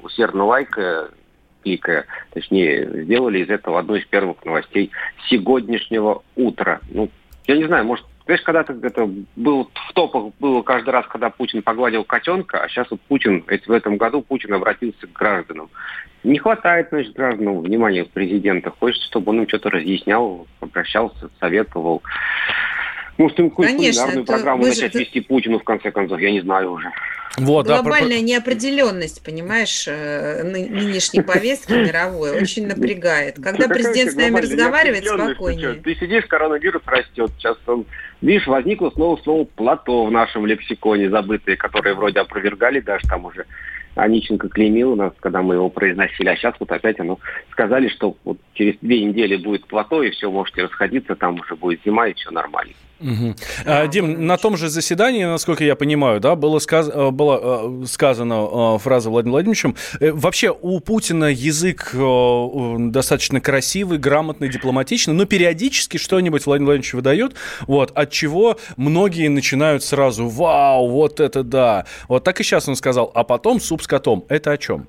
усердно 0.02 0.46
лайкая, 0.46 1.08
кликая, 1.62 2.06
точнее, 2.32 3.04
сделали 3.04 3.40
из 3.40 3.50
этого 3.50 3.78
одну 3.78 3.96
из 3.96 4.06
первых 4.06 4.42
новостей 4.46 4.90
сегодняшнего 5.28 6.22
утра. 6.34 6.80
Ну, 6.90 7.10
я 7.46 7.58
не 7.58 7.64
знаю, 7.64 7.84
может, 7.84 8.06
знаешь, 8.24 8.40
когда-то 8.40 8.72
это 8.82 9.10
был 9.36 9.70
в 9.74 9.92
топах 9.92 10.32
было 10.40 10.62
каждый 10.62 10.90
раз, 10.90 11.06
когда 11.08 11.28
Путин 11.28 11.60
погладил 11.60 12.04
котенка, 12.04 12.62
а 12.62 12.68
сейчас 12.70 12.90
вот 12.90 13.02
Путин, 13.02 13.44
в 13.44 13.70
этом 13.70 13.98
году 13.98 14.22
Путин 14.22 14.54
обратился 14.54 15.06
к 15.06 15.12
гражданам. 15.12 15.68
Не 16.24 16.38
хватает, 16.38 16.88
значит, 16.90 17.12
гражданам 17.12 17.60
внимания 17.60 18.04
президента. 18.04 18.70
Хочется, 18.70 19.08
чтобы 19.08 19.32
он 19.32 19.42
им 19.42 19.48
что-то 19.48 19.68
разъяснял, 19.68 20.46
обращался, 20.60 21.28
советовал. 21.38 22.02
Может, 23.22 23.38
им 23.38 23.50
какую-то 23.50 23.72
Конечно, 23.74 24.02
кулинарную 24.02 24.24
это 24.24 24.32
программу 24.32 24.64
начать 24.66 24.92
же- 24.92 24.98
вести 24.98 25.20
Путину, 25.20 25.58
в 25.58 25.64
конце 25.64 25.90
концов, 25.92 26.18
я 26.20 26.30
не 26.32 26.40
знаю 26.40 26.72
уже. 26.72 26.90
Вот, 27.38 27.66
да, 27.66 27.76
про- 27.76 27.82
Глобальная 27.84 28.20
неопределенность, 28.20 29.24
понимаешь, 29.24 29.84
э, 29.88 30.42
ны- 30.42 30.68
нынешней 30.68 31.22
повестки 31.22 31.72
мировой 31.72 32.32
очень 32.42 32.66
напрягает. 32.66 33.36
Когда 33.36 33.68
Ну, 33.68 33.74
президент 33.74 34.10
с 34.10 34.16
нами 34.16 34.40
разговаривает, 34.40 35.06
спокойнее. 35.06 35.74
Ты 35.74 35.94
сидишь, 35.94 36.24
коронавирус 36.26 36.82
растет. 36.84 37.30
Сейчас 37.38 37.56
он, 37.66 37.86
видишь, 38.20 38.46
возникло 38.46 38.90
снова 38.90 39.16
слово 39.22 39.44
плато 39.44 40.04
в 40.04 40.10
нашем 40.10 40.44
лексиконе 40.46 41.08
забытое, 41.10 41.56
которое 41.56 41.94
вроде 41.94 42.20
опровергали 42.20 42.80
даже 42.80 43.06
там 43.08 43.24
уже. 43.24 43.46
Аниченко 43.94 44.48
клеймил 44.48 44.96
нас, 44.96 45.12
когда 45.20 45.42
мы 45.42 45.54
его 45.54 45.68
произносили, 45.68 46.28
а 46.30 46.36
сейчас 46.36 46.54
вот 46.58 46.72
опять 46.72 46.98
оно 46.98 47.18
сказали, 47.50 47.88
что 47.88 48.16
вот 48.24 48.38
через 48.54 48.74
две 48.80 49.04
недели 49.04 49.36
будет 49.36 49.66
плато, 49.66 50.02
и 50.02 50.10
все, 50.10 50.30
можете 50.30 50.62
расходиться, 50.62 51.14
там 51.14 51.38
уже 51.40 51.56
будет 51.56 51.80
зима, 51.84 52.08
и 52.08 52.14
все 52.14 52.30
нормально. 52.30 52.72
Мгм. 53.02 53.36
А, 53.66 53.86
Дим, 53.88 54.26
на 54.26 54.36
том 54.36 54.56
же 54.56 54.68
заседании, 54.68 55.24
насколько 55.24 55.64
я 55.64 55.74
понимаю, 55.74 56.20
да, 56.20 56.36
было, 56.36 56.60
сказ... 56.60 56.88
э, 56.88 57.10
было 57.10 57.82
э, 57.82 57.86
сказана 57.86 58.74
э, 58.74 58.78
фраза 58.78 59.10
Владимиром 59.10 59.32
Владимировичем. 59.32 59.76
Вообще 60.00 60.54
у 60.60 60.78
Путина 60.80 61.24
язык 61.24 61.94
достаточно 62.92 63.40
красивый, 63.40 63.98
грамотный, 63.98 64.48
дипломатичный, 64.48 65.14
но 65.14 65.24
периодически 65.24 65.96
что-нибудь 65.96 66.46
Владимир 66.46 66.66
Владимирович 66.66 66.94
выдает, 66.94 67.34
вот, 67.66 67.90
от 67.94 68.10
чего 68.10 68.58
многие 68.76 69.28
начинают 69.28 69.82
сразу 69.82 70.28
«Вау, 70.28 70.88
вот 70.88 71.20
это 71.20 71.42
да!» 71.42 71.86
Вот 72.08 72.24
так 72.24 72.40
и 72.40 72.44
сейчас 72.44 72.68
он 72.68 72.76
сказал, 72.76 73.10
а 73.14 73.24
потом 73.24 73.60
суп 73.60 73.82
с 73.82 73.86
котом. 73.86 74.24
Это 74.28 74.52
о 74.52 74.58
чем? 74.58 74.86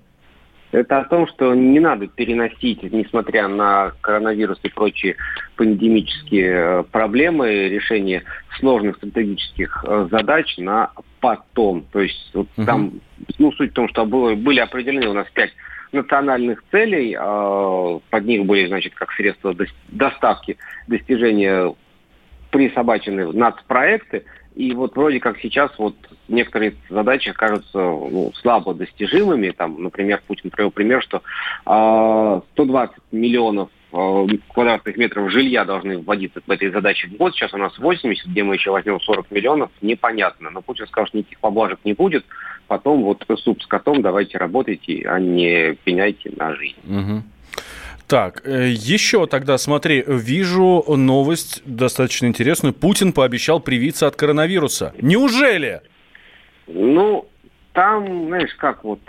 Это 0.73 1.01
о 1.01 1.05
том, 1.05 1.27
что 1.27 1.53
не 1.53 1.79
надо 1.79 2.07
переносить, 2.07 2.81
несмотря 2.81 3.47
на 3.47 3.91
коронавирус 4.01 4.59
и 4.63 4.69
прочие 4.69 5.15
пандемические 5.55 6.51
э, 6.51 6.83
проблемы, 6.91 7.69
решение 7.69 8.23
сложных 8.57 8.97
стратегических 8.97 9.85
э, 9.87 10.07
задач 10.09 10.57
на 10.57 10.89
потом. 11.19 11.85
То 11.91 12.01
есть 12.01 12.31
вот 12.33 12.47
Мгм. 12.57 12.65
там, 12.65 12.91
ну, 13.37 13.51
суть 13.51 13.69
в 13.69 13.73
том, 13.75 13.87
что 13.87 14.05
было, 14.05 14.33
были 14.33 14.59
определены 14.59 15.09
у 15.09 15.13
нас 15.13 15.27
пять 15.35 15.51
национальных 15.91 16.63
целей, 16.71 17.15
э, 17.19 17.99
под 18.09 18.25
них 18.25 18.45
были, 18.45 18.65
значит, 18.65 18.95
как 18.95 19.11
средства 19.11 19.53
дос- 19.53 19.69
доставки, 19.89 20.57
достижения 20.87 21.71
присобачены 22.49 23.31
нацпроекты, 23.31 24.23
и 24.55 24.73
вот 24.73 24.95
вроде 24.95 25.19
как 25.19 25.39
сейчас 25.39 25.71
вот 25.77 25.95
некоторые 26.27 26.75
задачи 26.89 27.31
кажутся 27.31 27.77
ну, 27.77 28.31
слабо 28.35 28.73
достижимыми. 28.73 29.51
Там, 29.51 29.81
например, 29.81 30.21
Путин 30.27 30.51
привел 30.51 30.71
пример, 30.71 31.01
что 31.01 31.23
а, 31.65 32.41
120 32.53 32.95
миллионов 33.11 33.69
а, 33.91 34.25
квадратных 34.53 34.97
метров 34.97 35.31
жилья 35.31 35.65
должны 35.65 35.97
вводиться 35.97 36.41
в 36.45 36.51
этой 36.51 36.69
задаче 36.69 37.07
в 37.07 37.17
год. 37.17 37.33
Сейчас 37.33 37.53
у 37.53 37.57
нас 37.57 37.77
80, 37.77 38.27
где 38.27 38.43
мы 38.43 38.55
еще 38.55 38.71
возьмем 38.71 38.99
40 38.99 39.31
миллионов, 39.31 39.71
непонятно. 39.81 40.49
Но 40.51 40.61
Путин 40.61 40.87
сказал, 40.87 41.07
что 41.07 41.17
никаких 41.17 41.39
поблажек 41.39 41.79
не 41.83 41.93
будет. 41.93 42.25
Потом 42.67 43.03
вот 43.03 43.25
суп 43.37 43.61
с 43.61 43.67
котом 43.67 44.01
давайте 44.01 44.37
работайте, 44.37 45.03
а 45.07 45.19
не 45.19 45.73
пеняйте 45.83 46.31
на 46.35 46.55
жизнь. 46.55 46.77
Мгм. 46.83 47.23
Так, 48.13 48.43
э, 48.45 48.69
еще 48.69 49.25
тогда, 49.25 49.57
смотри, 49.57 50.03
вижу 50.05 50.83
новость 50.87 51.63
достаточно 51.65 52.27
интересную. 52.27 52.71
Путин 52.71 53.11
пообещал 53.11 53.59
привиться 53.59 54.05
от 54.05 54.15
коронавируса. 54.15 54.93
Неужели? 55.01 55.81
Ну, 56.67 57.27
там, 57.71 58.27
знаешь, 58.27 58.53
как 58.59 58.83
вот, 58.83 58.99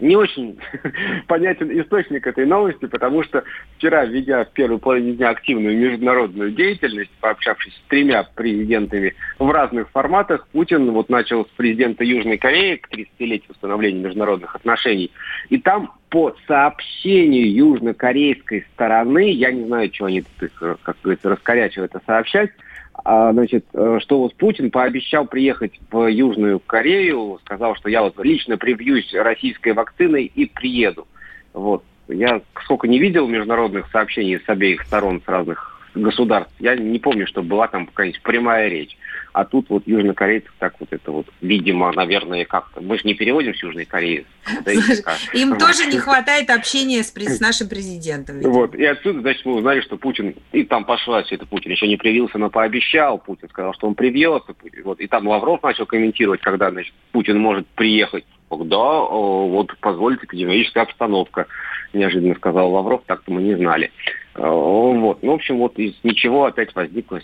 не 0.00 0.16
очень 0.16 0.58
понятен 1.26 1.70
источник 1.80 2.26
этой 2.26 2.46
новости, 2.46 2.86
потому 2.86 3.22
что 3.22 3.44
вчера, 3.76 4.04
ведя 4.04 4.44
в 4.44 4.52
первой 4.52 4.78
половине 4.78 5.12
дня 5.12 5.30
активную 5.30 5.76
международную 5.76 6.52
деятельность, 6.52 7.10
пообщавшись 7.20 7.74
с 7.74 7.88
тремя 7.88 8.28
президентами 8.34 9.14
в 9.38 9.50
разных 9.50 9.90
форматах, 9.90 10.46
Путин 10.48 10.90
вот 10.92 11.08
начал 11.08 11.46
с 11.46 11.48
президента 11.50 12.04
Южной 12.04 12.38
Кореи 12.38 12.76
к 12.76 12.90
30-летию 12.90 13.50
установления 13.50 14.00
международных 14.00 14.54
отношений. 14.54 15.10
И 15.48 15.58
там 15.58 15.92
по 16.10 16.34
сообщению 16.46 17.52
южнокорейской 17.52 18.66
стороны, 18.72 19.30
я 19.30 19.52
не 19.52 19.64
знаю, 19.66 19.90
что 19.92 20.06
они 20.06 20.22
тут, 20.22 20.50
как 20.82 20.96
говорится, 21.02 21.28
раскорячивают 21.28 21.94
это 21.94 22.04
сообщать, 22.06 22.50
а, 22.50 22.67
значит, 23.04 23.64
э, 23.72 23.98
что 24.00 24.18
вот 24.18 24.34
Путин 24.34 24.70
пообещал 24.70 25.26
приехать 25.26 25.72
в 25.90 26.06
Южную 26.06 26.60
Корею, 26.60 27.38
сказал, 27.44 27.74
что 27.76 27.88
я 27.88 28.02
вот 28.02 28.14
лично 28.22 28.56
привьюсь 28.58 29.12
российской 29.14 29.72
вакциной 29.72 30.24
и 30.24 30.46
приеду. 30.46 31.06
Вот. 31.52 31.84
Я 32.08 32.40
сколько 32.64 32.88
не 32.88 32.98
видел 32.98 33.26
международных 33.26 33.90
сообщений 33.90 34.38
с 34.38 34.48
обеих 34.48 34.82
сторон, 34.82 35.20
с 35.24 35.28
разных 35.28 35.78
государств, 35.94 36.54
я 36.58 36.76
не 36.76 36.98
помню, 36.98 37.26
что 37.26 37.42
была 37.42 37.68
там 37.68 37.86
какая-нибудь 37.86 38.22
прямая 38.22 38.68
речь. 38.68 38.96
А 39.38 39.44
тут 39.44 39.70
вот 39.70 39.86
южнокорейцев 39.86 40.52
так 40.58 40.74
вот 40.80 40.88
это 40.90 41.12
вот, 41.12 41.28
видимо, 41.40 41.92
наверное, 41.92 42.44
как-то. 42.44 42.80
Мы 42.80 42.98
же 42.98 43.04
не 43.04 43.14
переводим 43.14 43.54
с 43.54 43.62
Южной 43.62 43.84
Кореи. 43.84 44.26
Слушай. 44.64 45.04
Им 45.32 45.50
Вот. 45.50 45.60
тоже 45.60 45.86
не 45.86 46.00
хватает 46.00 46.50
общения 46.50 47.04
с, 47.04 47.38
нашим 47.38 47.68
президентом. 47.68 48.38
видимо. 48.38 48.52
Вот. 48.52 48.74
И 48.74 48.84
отсюда, 48.84 49.20
значит, 49.20 49.46
мы 49.46 49.54
узнали, 49.54 49.80
что 49.82 49.96
Путин, 49.96 50.34
и 50.50 50.64
там 50.64 50.84
пошла 50.84 51.22
все 51.22 51.36
это 51.36 51.46
Путин, 51.46 51.70
еще 51.70 51.86
не 51.86 51.96
привился, 51.96 52.36
но 52.36 52.50
пообещал. 52.50 53.18
Путин 53.18 53.48
сказал, 53.48 53.74
что 53.74 53.86
он 53.86 53.94
привьется. 53.94 54.56
Вот. 54.82 54.98
И 54.98 55.06
там 55.06 55.28
Лавров 55.28 55.62
начал 55.62 55.86
комментировать, 55.86 56.40
когда, 56.40 56.72
значит, 56.72 56.92
Путин 57.12 57.38
может 57.38 57.68
приехать. 57.68 58.24
Когда 58.48 58.76
вот 58.76 59.76
позволит 59.80 60.24
эпидемиологическая 60.24 60.84
обстановка, 60.84 61.46
неожиданно 61.92 62.34
сказал 62.34 62.72
Лавров, 62.72 63.02
так-то 63.06 63.32
мы 63.32 63.42
не 63.42 63.54
знали. 63.56 63.90
Э, 64.34 64.48
Вот. 64.48 65.22
Ну, 65.22 65.32
в 65.32 65.34
общем, 65.34 65.58
вот 65.58 65.78
из 65.78 65.94
ничего 66.02 66.46
опять 66.46 66.74
возникла 66.74 67.20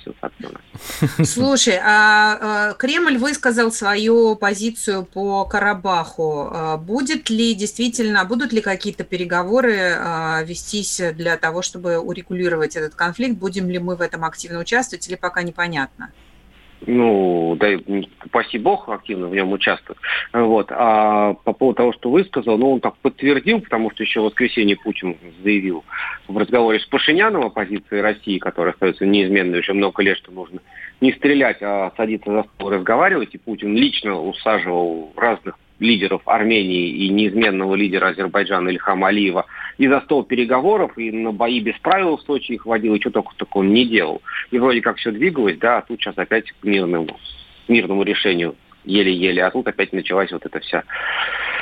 нас. 0.50 1.28
Слушай, 1.28 1.78
а, 1.82 2.38
а, 2.40 2.72
Кремль 2.74 3.18
высказал 3.18 3.70
свою 3.70 4.36
позицию 4.36 5.04
по 5.04 5.44
Карабаху. 5.44 6.48
А, 6.50 6.76
Будет 6.76 7.30
ли 7.30 7.54
действительно, 7.54 8.24
будут 8.24 8.52
ли 8.52 8.60
какие-то 8.60 9.04
переговоры 9.04 9.94
а, 9.96 10.42
вестись 10.42 11.00
для 11.14 11.36
того, 11.36 11.62
чтобы 11.62 11.98
урегулировать 11.98 12.76
этот 12.76 12.94
конфликт? 12.94 13.38
Будем 13.38 13.68
ли 13.68 13.78
мы 13.78 13.96
в 13.96 14.00
этом 14.00 14.24
активно 14.24 14.58
участвовать 14.58 15.06
или 15.08 15.14
пока 15.14 15.42
непонятно? 15.42 16.10
Ну, 16.86 17.56
да, 17.58 17.68
упаси 18.24 18.58
бог, 18.58 18.88
активно 18.88 19.28
в 19.28 19.34
нем 19.34 19.52
участвует. 19.52 19.98
Вот. 20.32 20.68
А 20.70 21.34
по 21.44 21.52
поводу 21.52 21.76
того, 21.76 21.92
что 21.92 22.10
высказал, 22.10 22.58
ну, 22.58 22.72
он 22.72 22.80
так 22.80 22.96
подтвердил, 22.98 23.60
потому 23.60 23.90
что 23.90 24.02
еще 24.02 24.20
в 24.20 24.24
воскресенье 24.24 24.76
Путин 24.76 25.16
заявил 25.42 25.84
в 26.28 26.36
разговоре 26.36 26.80
с 26.80 26.86
Пашиняном 26.86 27.44
о 27.44 27.50
позиции 27.50 27.98
России, 28.00 28.38
которая 28.38 28.72
остается 28.74 29.06
неизменной 29.06 29.60
уже 29.60 29.74
много 29.74 30.02
лет, 30.02 30.18
что 30.18 30.32
нужно 30.32 30.60
не 31.00 31.12
стрелять, 31.12 31.58
а 31.60 31.92
садиться 31.96 32.30
за 32.30 32.42
стол 32.44 32.70
разговаривать. 32.70 33.34
И 33.34 33.38
Путин 33.38 33.74
лично 33.74 34.20
усаживал 34.20 35.12
разных 35.16 35.58
лидеров 35.78 36.22
Армении 36.26 36.88
и 36.88 37.08
неизменного 37.08 37.74
лидера 37.74 38.08
Азербайджана 38.08 38.68
Ильхама 38.68 39.08
Алиева 39.08 39.46
и 39.78 39.88
за 39.88 40.00
стол 40.02 40.24
переговоров, 40.24 40.96
и 40.96 41.10
на 41.10 41.32
бои 41.32 41.60
без 41.60 41.76
правил 41.78 42.16
в 42.16 42.22
Сочи 42.22 42.52
их 42.52 42.66
водил, 42.66 42.94
и 42.94 43.00
что 43.00 43.10
только 43.10 43.34
такого 43.36 43.64
не 43.64 43.84
делал. 43.84 44.22
И 44.50 44.58
вроде 44.58 44.80
как 44.80 44.96
все 44.96 45.10
двигалось, 45.10 45.58
да, 45.58 45.78
а 45.78 45.82
тут 45.82 46.00
сейчас 46.00 46.16
опять 46.16 46.50
к 46.52 46.64
мирному, 46.64 47.18
мирному 47.68 48.02
решению 48.02 48.54
еле-еле, 48.84 49.44
а 49.44 49.50
тут 49.50 49.66
опять 49.66 49.92
началась 49.92 50.30
вот 50.30 50.44
эта 50.46 50.60
вся 50.60 50.84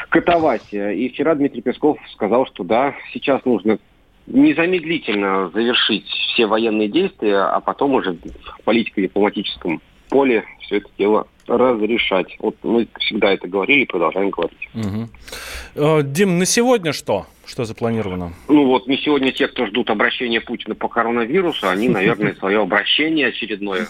катавасия. 0.08 0.90
И 0.90 1.08
вчера 1.08 1.34
Дмитрий 1.34 1.62
Песков 1.62 1.98
сказал, 2.12 2.46
что 2.46 2.64
да, 2.64 2.94
сейчас 3.12 3.44
нужно 3.44 3.78
незамедлительно 4.26 5.50
завершить 5.50 6.06
все 6.06 6.46
военные 6.46 6.88
действия, 6.88 7.38
а 7.38 7.60
потом 7.60 7.94
уже 7.94 8.12
в 8.12 8.64
политико-дипломатическом 8.64 9.80
поле 10.12 10.44
все 10.60 10.76
это 10.76 10.88
дело 10.98 11.26
разрешать. 11.48 12.36
Вот 12.38 12.54
мы 12.62 12.86
всегда 13.00 13.32
это 13.32 13.48
говорили 13.48 13.80
и 13.80 13.86
продолжаем 13.86 14.30
говорить. 14.30 14.68
Угу. 14.74 16.02
Дим, 16.02 16.38
на 16.38 16.46
сегодня 16.46 16.92
что? 16.92 17.26
Что 17.46 17.64
запланировано? 17.64 18.32
Ну 18.48 18.66
вот 18.66 18.86
на 18.86 18.96
сегодня 18.98 19.32
те, 19.32 19.48
кто 19.48 19.66
ждут 19.66 19.90
обращения 19.90 20.40
Путина 20.40 20.74
по 20.74 20.88
коронавирусу, 20.88 21.68
они, 21.68 21.88
наверное, 21.88 22.34
свое 22.34 22.60
обращение 22.60 23.28
очередное 23.28 23.88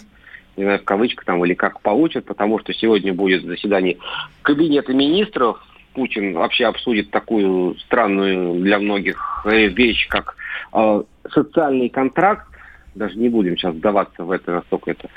не 0.57 0.65
знаю, 0.65 0.81
в 0.81 0.85
кавычках 0.85 1.25
там 1.25 1.43
или 1.45 1.55
как 1.55 1.81
получат, 1.81 2.27
потому 2.27 2.59
что 2.59 2.75
сегодня 2.75 3.15
будет 3.15 3.43
заседание 3.43 3.97
Кабинета 4.43 4.93
министров. 4.93 5.59
Путин 5.95 6.35
вообще 6.35 6.67
обсудит 6.67 7.11
такую 7.11 7.79
странную 7.79 8.61
для 8.61 8.79
многих 8.79 9.47
вещь, 9.47 10.09
как 10.09 10.37
э, 10.75 11.03
социальный 11.31 11.89
контракт. 11.89 12.47
Даже 12.95 13.19
не 13.19 13.31
будем 13.31 13.57
сейчас 13.57 13.75
вдаваться 13.75 14.25
в 14.25 14.31
это, 14.31 14.53
настолько 14.53 14.91
это 14.91 15.09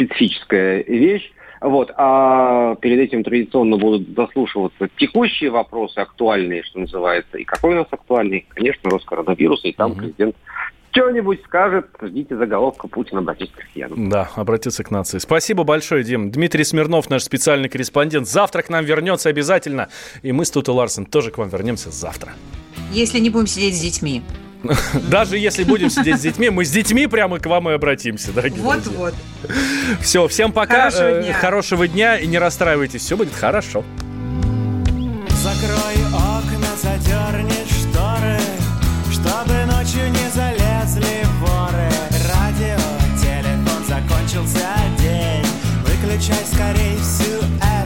специфическая 0.00 0.82
вещь. 0.82 1.30
Вот. 1.60 1.92
А 1.96 2.74
перед 2.76 3.00
этим 3.00 3.22
традиционно 3.22 3.76
будут 3.76 4.08
заслушиваться 4.16 4.88
текущие 4.96 5.50
вопросы, 5.50 5.98
актуальные, 5.98 6.62
что 6.62 6.80
называется. 6.80 7.36
И 7.36 7.44
какой 7.44 7.74
у 7.74 7.76
нас 7.76 7.86
актуальный? 7.90 8.46
Конечно, 8.48 8.88
Роскоронавирус, 8.90 9.64
и 9.64 9.72
там 9.72 9.92
угу. 9.92 10.00
президент 10.00 10.36
что-нибудь 10.92 11.40
скажет, 11.44 11.86
ждите 12.02 12.36
заголовка 12.36 12.88
Путин 12.88 13.18
обратится 13.18 13.54
к 13.54 13.60
россиянам. 13.60 14.08
Да, 14.08 14.28
обратиться 14.34 14.82
к 14.82 14.90
нации. 14.90 15.18
Спасибо 15.18 15.62
большое, 15.62 16.02
Дим. 16.02 16.32
Дмитрий 16.32 16.64
Смирнов, 16.64 17.08
наш 17.08 17.22
специальный 17.22 17.68
корреспондент. 17.68 18.26
Завтра 18.26 18.62
к 18.62 18.70
нам 18.70 18.84
вернется 18.84 19.28
обязательно. 19.28 19.88
И 20.22 20.32
мы 20.32 20.44
с 20.44 20.50
Тутой 20.50 20.74
Ларсен 20.74 21.06
тоже 21.06 21.30
к 21.30 21.38
вам 21.38 21.48
вернемся 21.48 21.92
завтра. 21.92 22.32
Если 22.90 23.20
не 23.20 23.30
будем 23.30 23.46
сидеть 23.46 23.76
с 23.76 23.80
детьми. 23.80 24.22
Даже 25.08 25.38
если 25.38 25.64
будем 25.64 25.90
сидеть 25.90 26.18
с 26.18 26.20
детьми, 26.20 26.50
мы 26.50 26.64
с 26.64 26.70
детьми 26.70 27.06
прямо 27.06 27.38
к 27.38 27.46
вам 27.46 27.70
и 27.70 27.72
обратимся, 27.72 28.32
дорогие 28.32 28.62
Вот, 28.62 28.86
вот. 28.86 29.14
Все, 30.00 30.28
всем 30.28 30.52
пока. 30.52 30.90
Хорошего 30.90 31.22
дня. 31.22 31.32
Хорошего 31.32 31.88
дня 31.88 32.18
и 32.18 32.26
не 32.26 32.38
расстраивайтесь, 32.38 33.02
все 33.02 33.16
будет 33.16 33.34
хорошо. 33.34 33.84
Закрой 35.42 35.96
окна, 36.12 36.76
задерни 36.82 37.50
шторы, 37.70 38.38
чтобы 39.10 39.54
ночью 39.64 40.08
не 40.10 40.30
залезли 40.34 41.24
воры. 41.40 41.88
Радио, 42.28 42.76
телефон, 43.18 43.84
закончился 43.88 44.68
день. 44.98 45.46
Выключай 45.86 46.44
скорей 46.52 46.96
всю 46.98 47.38
эту 47.56 47.79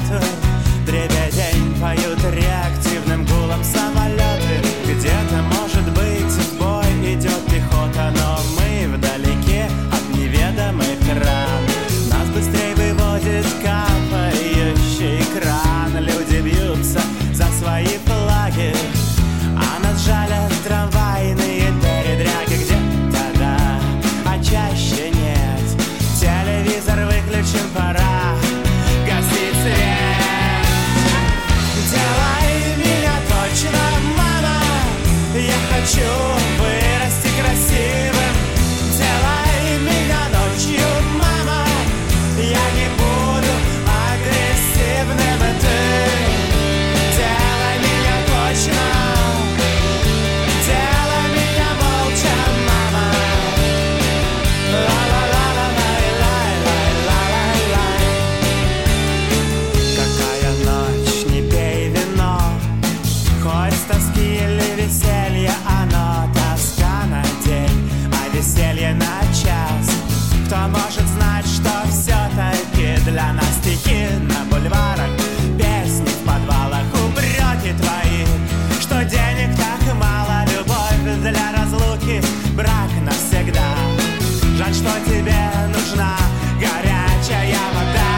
тебе 85.05 85.37
нужна 85.69 86.17
горячая 86.59 87.59
вода. 87.75 88.15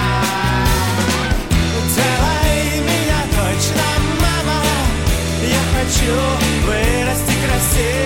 Делай 1.95 2.80
меня 2.80 3.20
точно, 3.30 3.87
мама, 4.20 4.62
я 5.43 5.62
хочу 5.74 6.14
вырасти 6.66 7.34
красивым. 7.47 8.05